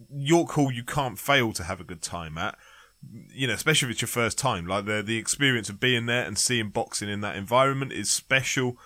[0.10, 2.58] York Hall, you can't fail to have a good time at.
[3.04, 4.66] You know, especially if it's your first time.
[4.66, 8.78] Like, the the experience of being there and seeing boxing in that environment is special.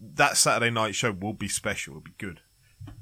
[0.00, 1.92] That Saturday night show will be special.
[1.92, 2.40] It'll be good.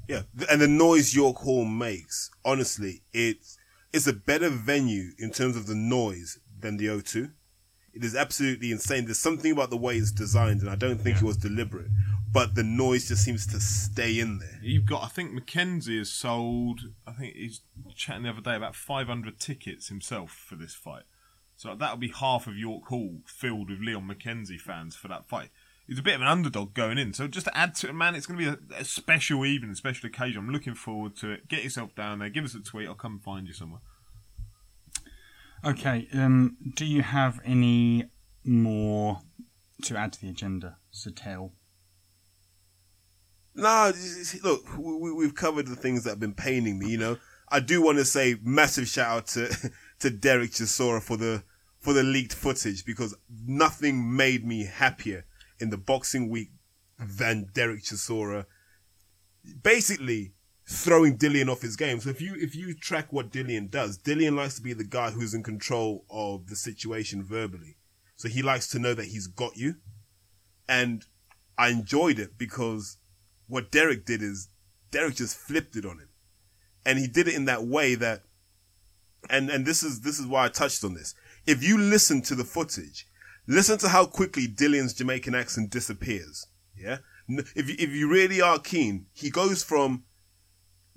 [0.07, 3.57] Yeah, and the noise York Hall makes, honestly, it's
[3.93, 7.31] it's a better venue in terms of the noise than the O2.
[7.93, 9.05] It is absolutely insane.
[9.05, 11.87] There's something about the way it's designed, and I don't think it was deliberate.
[12.31, 14.59] But the noise just seems to stay in there.
[14.61, 17.61] You've got, I think McKenzie has sold, I think he's
[17.95, 21.03] chatting the other day about 500 tickets himself for this fight.
[21.55, 25.49] So that'll be half of York Hall filled with Leon McKenzie fans for that fight.
[25.87, 27.13] He's a bit of an underdog going in.
[27.13, 29.71] So just to add to it, man, it's going to be a, a special evening,
[29.71, 30.37] a special occasion.
[30.37, 31.47] I'm looking forward to it.
[31.47, 32.29] Get yourself down there.
[32.29, 32.87] Give us a tweet.
[32.87, 33.81] I'll come find you somewhere.
[35.65, 36.07] Okay.
[36.13, 38.05] Um, do you have any
[38.43, 39.21] more
[39.83, 41.53] to add to the agenda, Satel?
[43.55, 43.91] No,
[44.43, 46.89] look, we, we've covered the things that have been paining me.
[46.89, 47.17] You know,
[47.49, 51.43] I do want to say massive shout out to to Derek Chisora for the
[51.79, 55.25] for the leaked footage because nothing made me happier
[55.59, 56.51] in the boxing week
[56.99, 58.45] than Derek Chisora
[59.63, 60.33] basically
[60.69, 61.99] throwing Dillian off his game.
[61.99, 65.09] So if you if you track what Dillian does, Dillian likes to be the guy
[65.09, 67.77] who's in control of the situation verbally.
[68.15, 69.75] So he likes to know that he's got you.
[70.67, 71.05] And
[71.57, 72.97] I enjoyed it because
[73.47, 74.49] what Derek did is
[74.91, 76.09] Derek just flipped it on him.
[76.85, 78.21] And he did it in that way that
[79.27, 81.15] and and this is this is why I touched on this.
[81.47, 83.07] If you listen to the footage,
[83.47, 86.45] listen to how quickly Dillian's Jamaican accent disappears.
[86.77, 86.97] Yeah?
[87.27, 90.03] If you, if you really are keen, he goes from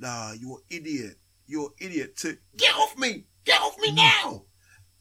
[0.03, 1.17] nah, you're an idiot.
[1.47, 3.25] You're an idiot to get off me!
[3.45, 3.97] Get off me mm.
[3.97, 4.45] now!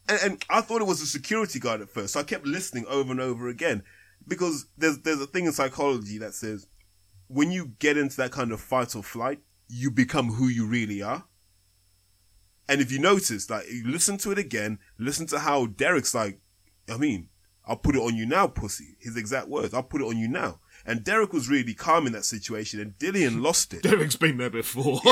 [0.08, 2.86] And, and I thought it was a security guard at first, so I kept listening
[2.88, 3.82] over and over again.
[4.26, 6.68] Because there's there's a thing in psychology that says
[7.26, 11.02] when you get into that kind of fight or flight, you become who you really
[11.02, 11.24] are.
[12.68, 16.40] And if you notice, like, you listen to it again, listen to how Derek's like,
[16.88, 17.28] I mean,
[17.64, 18.96] I'll put it on you now, pussy.
[19.00, 20.60] His exact words, I'll put it on you now.
[20.84, 23.82] And Derek was really calm in that situation, and Dillian lost it.
[23.82, 25.00] Derek's been there before.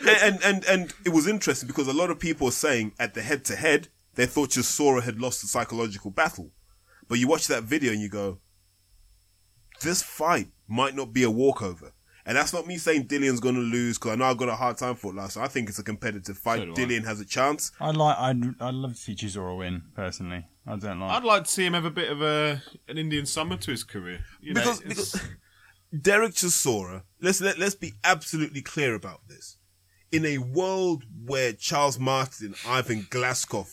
[0.00, 3.14] and, and, and, and it was interesting because a lot of people were saying at
[3.14, 6.50] the head to head, they thought Chisora had lost the psychological battle.
[7.08, 8.38] But you watch that video and you go,
[9.80, 11.92] this fight might not be a walkover.
[12.24, 14.54] And that's not me saying Dillian's going to lose because I know I got a
[14.54, 15.36] hard time for it last.
[15.36, 16.60] I think it's a competitive fight.
[16.60, 16.74] So do I.
[16.74, 17.72] Dillian has a chance.
[17.80, 18.16] I like.
[18.18, 18.42] I'd.
[18.60, 20.46] I'd love to see Chisora win personally.
[20.66, 21.10] I don't like.
[21.10, 23.82] I'd like to see him have a bit of a an Indian summer to his
[23.84, 24.20] career.
[24.40, 25.20] You because, it's- because
[26.00, 29.56] Derek Chisora, let's let, let's be absolutely clear about this.
[30.12, 33.66] In a world where Charles Martin and Ivan Glazkov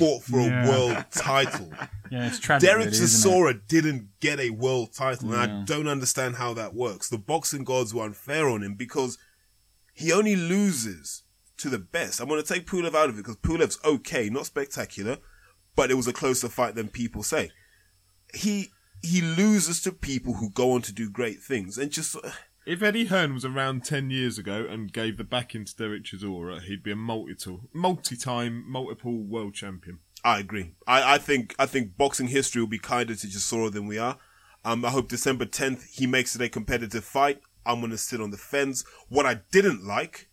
[0.00, 0.66] fought for Yeah.
[0.66, 1.72] a world title,
[2.10, 2.68] yeah, it's tragic.
[2.68, 2.98] Derek really.
[2.98, 7.08] Chisora didn't get a world title, and I don't understand how that works.
[7.08, 9.16] The boxing gods were unfair on him because
[9.94, 11.22] he only loses
[11.58, 12.20] to the best.
[12.20, 15.18] I'm going to take Pulev out of it because Pulev's okay, not spectacular,
[15.76, 17.50] but it was a closer fight than people say.
[18.34, 18.70] He
[19.02, 22.16] he loses to people who go on to do great things, and just
[22.66, 26.60] If Eddie Hearn was around 10 years ago and gave the backing to Derek Chisora,
[26.60, 27.34] he'd be a multi
[27.72, 30.00] multi-time, multiple world champion.
[30.22, 30.74] I agree.
[30.86, 34.18] I, I think I think boxing history will be kinder to Chisora than we are.
[34.62, 37.40] Um, I hope December 10th he makes it a competitive fight.
[37.64, 38.84] I'm gonna sit on the fence.
[39.08, 40.28] What I didn't like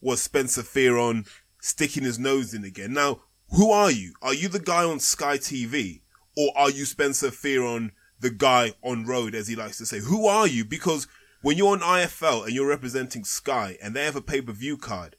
[0.00, 1.26] was Spencer Fearon
[1.60, 2.92] sticking his nose in again.
[2.92, 4.14] Now, who are you?
[4.22, 6.02] Are you the guy on Sky TV,
[6.36, 7.90] or are you Spencer Fearon,
[8.20, 9.98] the guy on road, as he likes to say?
[9.98, 10.64] Who are you?
[10.64, 11.08] Because
[11.42, 14.76] when you're on IFL and you're representing Sky and they have a pay per view
[14.76, 15.16] card,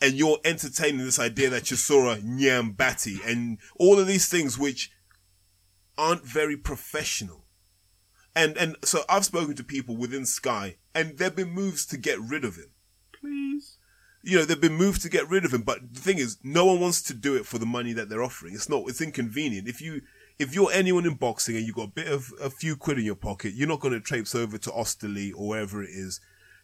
[0.00, 4.90] and you're entertaining this idea that Chisora Nyambati and all of these things which
[5.98, 7.44] aren't very professional.
[8.34, 12.18] And and so I've spoken to people within Sky and there've been moves to get
[12.20, 12.70] rid of him.
[13.12, 13.76] Please.
[14.22, 16.66] You know, they've been moved to get rid of him, but the thing is, no
[16.66, 18.54] one wants to do it for the money that they're offering.
[18.54, 19.66] It's not, it's inconvenient.
[19.66, 20.02] If you,
[20.40, 23.04] if you're anyone in boxing and you've got a bit of, a few quid in
[23.04, 26.18] your pocket, you're not going to traipse over to Osterley or wherever it is.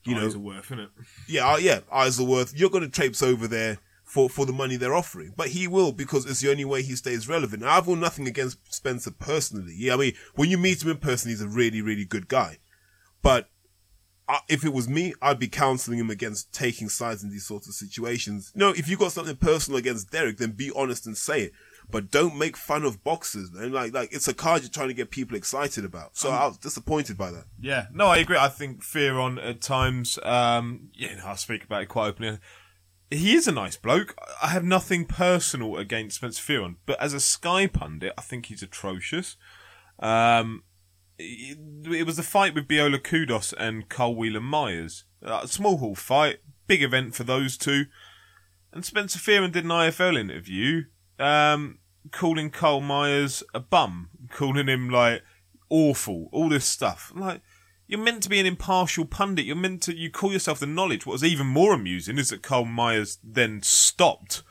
[0.04, 0.88] You know, Eyes are worth, it?
[1.28, 4.94] yeah, uh, yeah, Isleworth, you're going to traipse over there for, for the money they're
[4.94, 5.34] offering.
[5.36, 7.62] But he will because it's the only way he stays relevant.
[7.62, 9.74] Now, I've got nothing against Spencer personally.
[9.76, 12.58] Yeah, I mean, when you meet him in person, he's a really, really good guy.
[13.20, 13.50] But
[14.28, 17.68] I, if it was me, I'd be counseling him against taking sides in these sorts
[17.68, 18.52] of situations.
[18.54, 21.52] No, if you've got something personal against Derek, then be honest and say it.
[21.90, 23.72] But don't make fun of boxers, man.
[23.72, 26.16] Like, like it's a card you're trying to get people excited about.
[26.16, 27.44] So I was disappointed by that.
[27.60, 28.36] Yeah, no, I agree.
[28.36, 30.18] I think Fearon at times.
[30.22, 32.38] Um, yeah, no, I speak about it quite openly.
[33.10, 34.16] He is a nice bloke.
[34.42, 38.64] I have nothing personal against Spencer Fearon, but as a Sky pundit, I think he's
[38.64, 39.36] atrocious.
[40.00, 40.64] Um,
[41.18, 45.04] it, it was the fight with Biola Kudus and Carl Wheeler Myers.
[45.22, 47.86] A small hall fight, big event for those two.
[48.72, 50.84] And Spencer Fearon did an IFL interview,
[51.18, 51.78] um,
[52.12, 55.22] calling Cole Myers a bum, calling him like
[55.68, 57.12] awful, all this stuff.
[57.14, 57.42] Like,
[57.86, 59.44] you're meant to be an impartial pundit.
[59.44, 61.06] You're meant to, you call yourself the knowledge.
[61.06, 64.42] What was even more amusing is that Cole Myers then stopped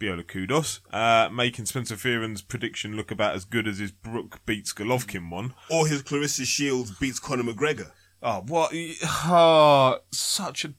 [0.00, 4.72] Biola Kudus, uh, making Spencer Fearon's prediction look about as good as his Brook beats
[4.72, 5.54] Golovkin one.
[5.70, 7.92] Or his Claressa Shields beats Conor McGregor.
[8.20, 8.72] Oh, what?
[9.04, 10.74] Oh, such an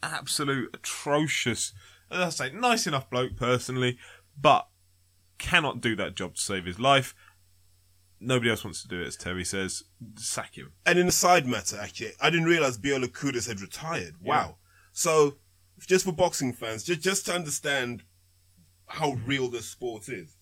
[0.00, 1.72] absolute atrocious.
[2.10, 3.98] As I say, nice enough bloke personally,
[4.40, 4.68] but
[5.38, 7.14] cannot do that job to save his life.
[8.20, 9.84] Nobody else wants to do it, as Terry says.
[10.16, 10.72] Sack him.
[10.84, 14.14] And in a side matter, actually, I didn't realize Biola Kudus had retired.
[14.20, 14.56] Wow.
[14.92, 15.36] So,
[15.86, 18.02] just for boxing fans, just, just to understand
[18.86, 20.36] how real this sport is,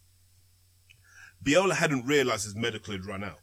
[1.44, 3.40] Biola hadn't realized his medical had run out.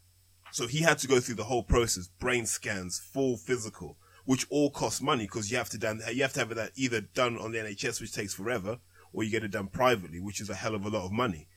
[0.51, 4.69] So he had to go through the whole process, brain scans, full physical, which all
[4.69, 7.51] costs money because you have to done, you have to have that either done on
[7.51, 8.77] the NHS, which takes forever,
[9.13, 11.47] or you get it done privately, which is a hell of a lot of money.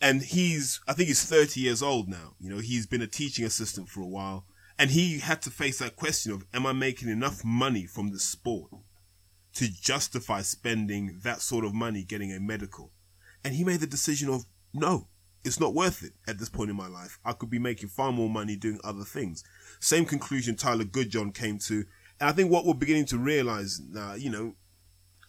[0.00, 2.34] And he's, I think he's 30 years old now.
[2.38, 4.44] You know, he's been a teaching assistant for a while.
[4.78, 8.18] And he had to face that question of, am I making enough money from the
[8.18, 8.70] sport
[9.54, 12.92] to justify spending that sort of money getting a medical?
[13.42, 14.44] And he made the decision of,
[14.74, 15.08] no,
[15.44, 17.18] it's not worth it at this point in my life.
[17.24, 19.44] I could be making far more money doing other things.
[19.80, 21.84] Same conclusion Tyler Goodjohn came to.
[22.20, 24.56] And I think what we're beginning to realize now, you know,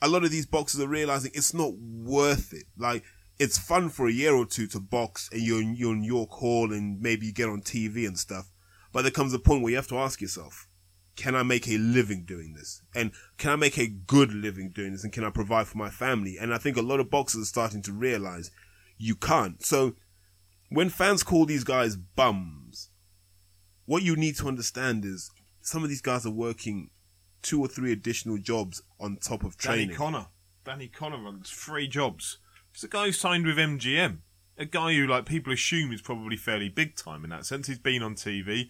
[0.01, 2.65] a lot of these boxers are realizing it's not worth it.
[2.77, 3.03] Like,
[3.39, 6.31] it's fun for a year or two to box and you're in, you're in York
[6.31, 8.51] Hall and maybe you get on TV and stuff.
[8.91, 10.67] But there comes a point where you have to ask yourself,
[11.15, 12.81] can I make a living doing this?
[12.95, 15.03] And can I make a good living doing this?
[15.03, 16.37] And can I provide for my family?
[16.39, 18.51] And I think a lot of boxers are starting to realize
[18.97, 19.63] you can't.
[19.65, 19.95] So
[20.69, 22.89] when fans call these guys bums,
[23.85, 25.31] what you need to understand is
[25.61, 26.91] some of these guys are working
[27.41, 29.87] two or three additional jobs on top of training.
[29.87, 30.27] Danny Connor.
[30.65, 32.39] Danny Connor runs three jobs.
[32.73, 34.19] He's a guy who signed with MGM.
[34.57, 37.67] A guy who, like, people assume is probably fairly big time in that sense.
[37.67, 38.69] He's been on TV.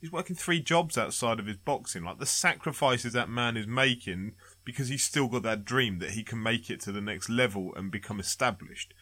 [0.00, 2.04] He's working three jobs outside of his boxing.
[2.04, 4.32] Like, the sacrifices that man is making
[4.64, 7.72] because he's still got that dream that he can make it to the next level
[7.76, 8.94] and become established.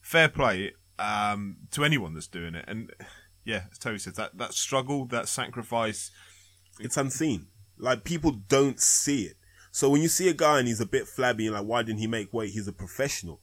[0.00, 2.64] Fair play um, to anyone that's doing it.
[2.66, 2.90] And,
[3.44, 6.10] yeah, as Terry says, that, that struggle, that sacrifice,
[6.80, 7.48] it's unseen.
[7.78, 9.36] Like people don't see it.
[9.70, 11.98] So when you see a guy and he's a bit flabby, you're like, why didn't
[12.00, 12.50] he make weight?
[12.52, 13.40] He's a professional.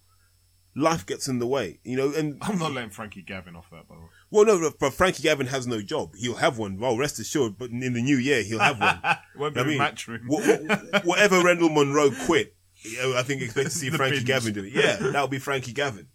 [0.76, 2.12] Life gets in the way, you know.
[2.12, 4.08] And I'm not letting Frankie Gavin off that, by the way.
[4.32, 6.16] well, no, but Frankie Gavin has no job.
[6.16, 6.80] He'll have one.
[6.80, 7.60] Well, rest assured.
[7.60, 9.00] But in the new year, he'll have one.
[9.38, 10.22] Won't be I a mean, matchroom.
[10.28, 12.56] wh- wh- whatever Rendall Munroe quit,
[13.00, 14.26] I think expect to see Frankie bins.
[14.28, 14.74] Gavin do it.
[14.74, 16.08] Yeah, that'll be Frankie Gavin.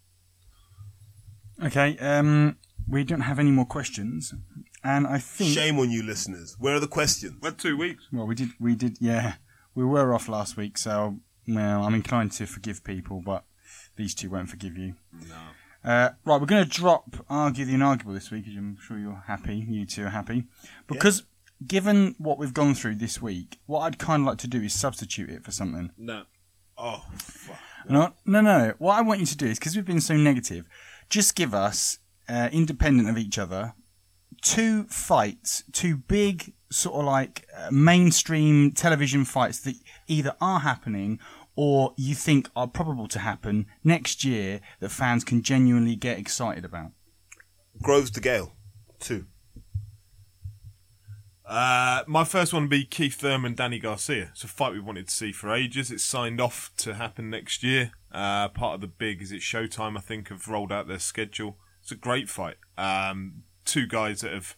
[1.63, 2.57] Okay, um,
[2.87, 4.33] we don't have any more questions,
[4.83, 6.55] and I think Shame on you, listeners.
[6.59, 7.35] Where are the questions?
[7.41, 8.07] We're two weeks.
[8.11, 9.35] well, we did, we did, yeah,
[9.75, 13.43] we were off last week, so well, I'm inclined to forgive people, but
[13.95, 14.95] these two won't forgive you.
[15.27, 15.35] No.
[15.83, 19.23] Uh, right, we're going to drop argue the inarguable this week, as I'm sure you're
[19.27, 19.65] happy.
[19.69, 20.45] You two are happy
[20.87, 21.23] because.
[21.67, 24.73] Given what we've gone through this week, what I'd kind of like to do is
[24.73, 25.91] substitute it for something.
[25.97, 26.23] No.
[26.77, 27.59] Oh, fuck.
[27.89, 28.75] No, no, no.
[28.77, 30.63] What I want you to do is because we've been so negative,
[31.09, 31.99] just give us,
[32.29, 33.73] uh, independent of each other,
[34.41, 39.75] two fights, two big sort of like uh, mainstream television fights that
[40.07, 41.19] either are happening
[41.55, 46.63] or you think are probable to happen next year that fans can genuinely get excited
[46.63, 46.91] about.
[47.81, 48.51] Groves DeGale,
[48.99, 49.25] two.
[51.45, 54.29] Uh, my first one would be Keith Thurman, Danny Garcia.
[54.31, 55.91] It's a fight we wanted to see for ages.
[55.91, 57.91] It's signed off to happen next year.
[58.11, 59.97] Uh, part of the big is it Showtime.
[59.97, 61.57] I think have rolled out their schedule.
[61.81, 62.57] It's a great fight.
[62.77, 64.55] Um, two guys that have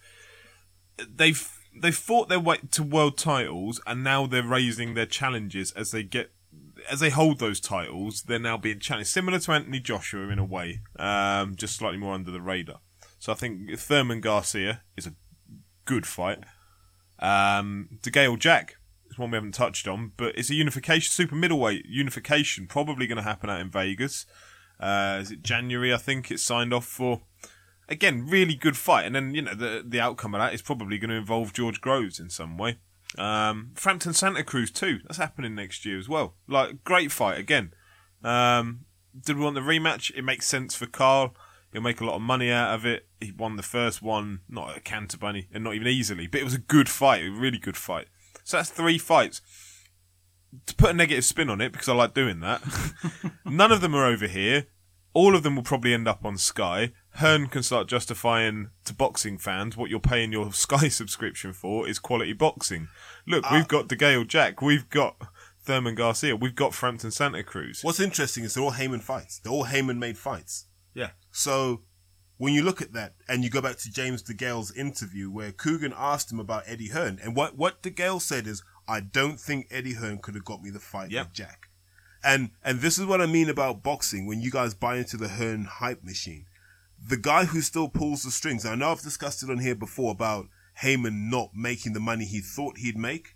[0.97, 5.91] they've they've fought their way to world titles, and now they're raising their challenges as
[5.91, 6.32] they get
[6.89, 8.24] as they hold those titles.
[8.24, 12.14] They're now being challenged, similar to Anthony Joshua in a way, um, just slightly more
[12.14, 12.79] under the radar.
[13.20, 15.13] So I think Thurman Garcia is a
[15.86, 16.39] good fight.
[17.20, 18.78] Um, DeGale Jack
[19.12, 23.17] is one we haven't touched on, but it's a unification, super middleweight unification, probably going
[23.17, 24.25] to happen out in Vegas.
[24.79, 25.93] Uh, is it January?
[25.93, 27.21] I think it's signed off for.
[27.92, 30.97] Again, really good fight, and then you know the the outcome of that is probably
[30.97, 32.78] going to involve George Groves in some way.
[33.18, 35.00] Um, Frampton Santa Cruz too.
[35.04, 36.36] That's happening next year as well.
[36.47, 37.74] Like great fight again.
[38.24, 38.86] Um,
[39.20, 40.12] did we want the rematch?
[40.16, 41.36] It makes sense for Carl.
[41.72, 43.08] He'll make a lot of money out of it.
[43.20, 46.54] He won the first one, not at Canterbury, and not even easily, but it was
[46.54, 48.08] a good fight, a really good fight.
[48.43, 49.42] So that's three fights.
[50.66, 52.62] To put a negative spin on it, because I like doing that,
[53.46, 54.68] none of them are over here.
[55.13, 56.92] All of them will probably end up on Sky.
[57.16, 62.00] Hearn can start justifying to boxing fans what you're paying your Sky subscription for is
[62.00, 62.88] quality boxing.
[63.28, 63.67] Look, we've ah.
[63.67, 65.17] got DeGale Jack, we've got
[65.63, 67.82] Thurman Garcia, we've got Frampton Santa Cruz.
[67.83, 69.39] What's interesting is they're all Haymon fights.
[69.39, 70.67] They're all Haymon made fights.
[70.93, 71.12] Yeah.
[71.32, 71.82] So
[72.38, 75.93] when you look at that and you go back to James DeGale's interview where Kugan
[75.96, 79.93] asked him about Eddie Hearn, and what, what DeGale said is, I don't think Eddie
[79.93, 81.25] Hearn could have got me the fight Yep.
[81.28, 81.67] with Jack.
[82.24, 85.28] And and this is what I mean about boxing when you guys buy into the
[85.28, 86.46] Hearn hype machine.
[87.03, 90.11] The guy who still pulls the strings, I know I've discussed it on here before
[90.11, 93.36] about Haymon not making the money he thought he'd make.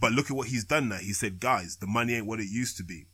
[0.00, 0.96] But look at what he's done now.
[0.96, 3.06] He said, guys, the money ain't what it used to be.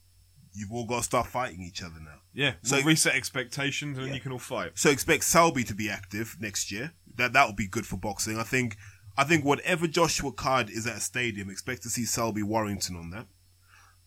[0.56, 2.20] you've all got to start fighting each other now.
[2.32, 4.70] Yeah, So- so reset expectations and then you can all fight.
[4.76, 6.92] So expect Selby to be active next year.
[7.16, 8.38] That that will be good for boxing.
[8.38, 8.76] I think.
[9.16, 13.10] I think whatever Joshua card is at a stadium, expect to see Selby Warrington on
[13.10, 13.26] that.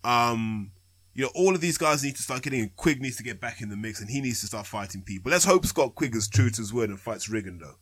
[0.09, 0.71] Um,
[1.17, 2.61] you know, all of these guys need to start getting.
[2.61, 2.71] in.
[2.77, 5.31] Quigg needs to get back in the mix, and he needs to start fighting people.
[5.31, 7.75] Let's hope Scott Quigg is true to his word and fights Rigondeaux.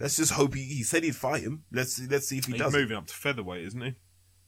[0.00, 1.64] Let's just hope he, he said he'd fight him.
[1.70, 2.74] Let's let's see if he He's does.
[2.74, 2.78] it.
[2.78, 3.94] moving up to featherweight, isn't he?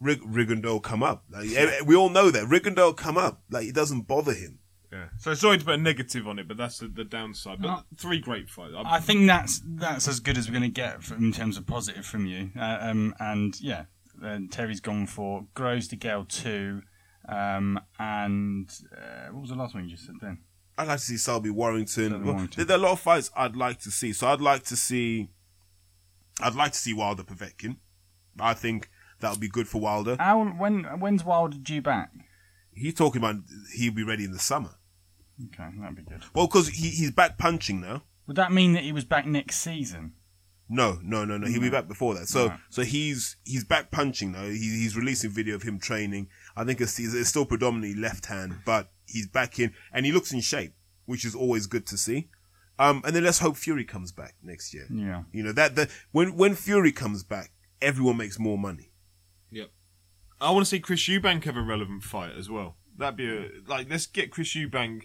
[0.01, 1.25] Rig, Rigondeaux will come up.
[1.31, 3.43] Like, eh, we all know that Rigondeaux will come up.
[3.51, 4.61] Like it doesn't bother him.
[4.93, 5.07] Yeah.
[5.19, 7.61] So sorry to put a negative on it, but that's the, the downside.
[7.61, 7.83] But No.
[7.97, 8.73] three great fights.
[8.77, 11.67] I think that's that's as good as we're going to get from, in terms of
[11.67, 12.51] positive from you.
[12.59, 13.85] Uh, um, and yeah,
[14.25, 16.83] uh, Terry's gone for Groves DeGale two,
[17.31, 20.39] um, and uh, what was the last one you just said then?
[20.77, 22.25] I'd like to see Selby Warrington.
[22.25, 22.67] Warrington.
[22.67, 24.13] There are a lot of fights I'd like to see.
[24.15, 25.29] So I'd like to see,
[26.41, 27.77] I'd like to see Wilder Povetkin.
[28.39, 28.89] I think
[29.21, 30.17] that would be good for Wilder.
[30.19, 32.11] How when when's Wilder due back?
[32.73, 33.37] He's talking about
[33.75, 34.77] he'll be ready in the summer.
[35.47, 36.23] Okay, that'd be good.
[36.35, 38.03] Well, because he, he's back punching now.
[38.27, 40.13] Would that mean that he was back next season?
[40.69, 41.49] No, no, no, no.
[41.49, 42.29] He'll be back before that.
[42.29, 42.61] So, Right.
[42.69, 44.45] so he's he's back punching now.
[44.45, 46.29] He, he's releasing video of him training.
[46.61, 50.31] I think it's, it's still predominantly left hand, but he's back in and he looks
[50.31, 50.75] in shape,
[51.07, 52.29] which is always good to see.
[52.79, 54.87] Um, and then let's hope Fury comes back next year.
[54.93, 55.23] Yeah.
[55.33, 58.93] You know that that when when Fury comes back, everyone makes more money.
[59.51, 59.71] Yep.
[60.39, 62.77] I want to see Chris Eubank have a relevant fight as well.
[62.97, 65.05] That'd be a, like let's get Chris Eubank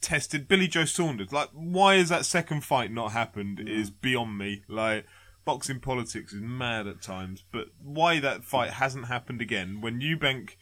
[0.00, 0.48] tested.
[0.48, 1.30] Billy Joe Saunders.
[1.30, 4.62] Like, why has that second fight not happened is beyond me.
[4.66, 5.04] Like,
[5.44, 10.56] boxing politics is mad at times, but why that fight hasn't happened again when Eubank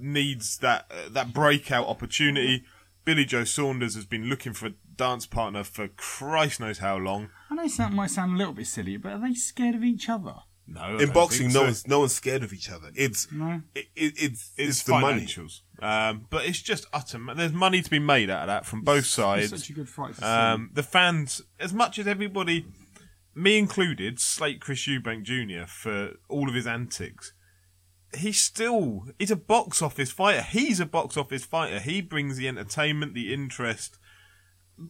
[0.00, 2.64] needs that uh, that breakout opportunity.
[3.04, 7.30] Billy Joe Saunders has been looking for a dance partner for Christ knows how long.
[7.50, 10.08] I know that might sound a little bit silly, but are they scared of each
[10.10, 10.34] other?
[10.66, 11.64] No, I In don't boxing, think no so.
[11.64, 12.90] one's no one's scared of each other.
[12.94, 13.62] It's No.
[13.74, 15.22] it, it, it's it's, it's, the money.
[15.22, 15.60] financials.
[15.80, 17.18] Um, but it's just utter.
[17.18, 19.48] ma- There's money to be made out of that from both It's sides.
[19.48, 22.66] such a good fight to Um, the fans, as much as everybody,
[23.34, 25.66] me included, slate Chris Eubank Jr.
[25.66, 27.32] for all of his antics.
[28.16, 30.42] He's still he's a box office fighter.
[30.42, 31.78] He's a box office fighter.
[31.78, 33.98] He brings the entertainment, the interest,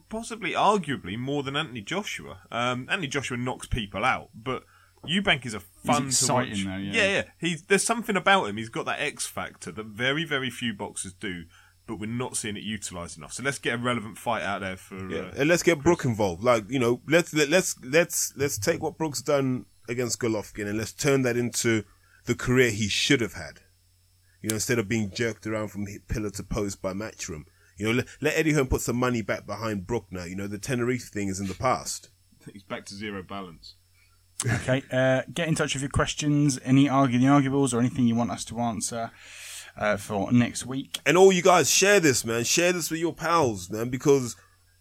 [0.09, 2.43] possibly, arguably, more than Anthony Joshua.
[2.51, 4.63] Um, Anthony Joshua knocks people out, but
[5.09, 6.65] Eubank is a fun exciting to watch.
[6.65, 6.93] though, yeah.
[6.93, 7.23] yeah, yeah.
[7.39, 8.57] He's there's something about him.
[8.57, 11.45] He's got that X factor that very, very few boxers do,
[11.87, 13.33] but we're not seeing it utilised enough.
[13.33, 15.11] So let's get a relevant fight out there for.
[15.11, 16.45] Yeah, Uh, and let's get Brook involved.
[16.45, 20.77] Like you know, let's let, let's let's let's take what Brooks done against Golovkin and
[20.79, 21.83] let's turn that into
[22.29, 23.61] the career he should have had.
[24.43, 27.45] You know, instead of being jerked around from pillar to post by Matchroom.
[27.77, 30.25] You know, let, let Eddie Hearn put some money back behind Brook now.
[30.25, 32.11] You know, the Tenerife thing is in the past.
[32.53, 33.75] he's back to zero balance.
[34.47, 38.15] Okay, uh, get in touch with your questions, any argue the arguables, or anything you
[38.15, 39.11] want us to answer
[39.77, 41.01] uh, for next week.
[41.05, 42.45] And all you guys, share this, man.
[42.45, 44.37] Share this with your pals, man, because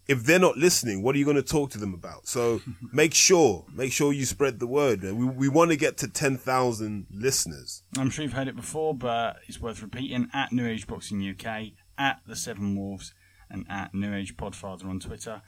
[0.07, 2.27] if they're not listening, what are you going to talk to them about?
[2.27, 2.61] So
[2.93, 5.03] make sure, make sure you spread the word.
[5.03, 7.83] We, we want to get to 10,000 listeners.
[7.97, 11.73] I'm sure you've heard it before, but it's worth repeating at New Age Boxing UK,
[11.97, 13.13] at the Seven Wolves,
[13.49, 15.41] and at New Age Podfather on Twitter.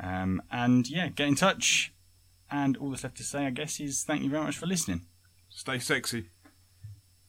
[0.00, 1.92] Um, and yeah, get in touch.
[2.48, 5.06] And all that's left to say, I guess, is thank you very much for listening.
[5.48, 6.30] Stay sexy.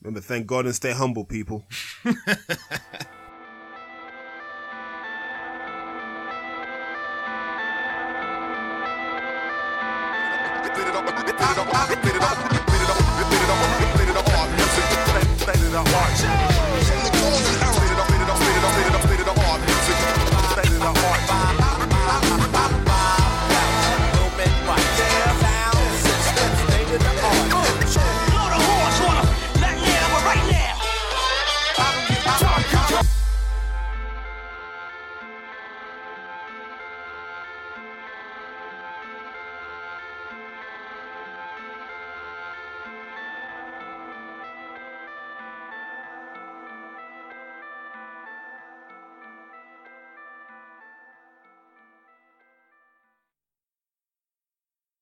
[0.01, 1.65] Remember, thank God and stay humble, people.
[11.51, 12.66] it up, spit it up.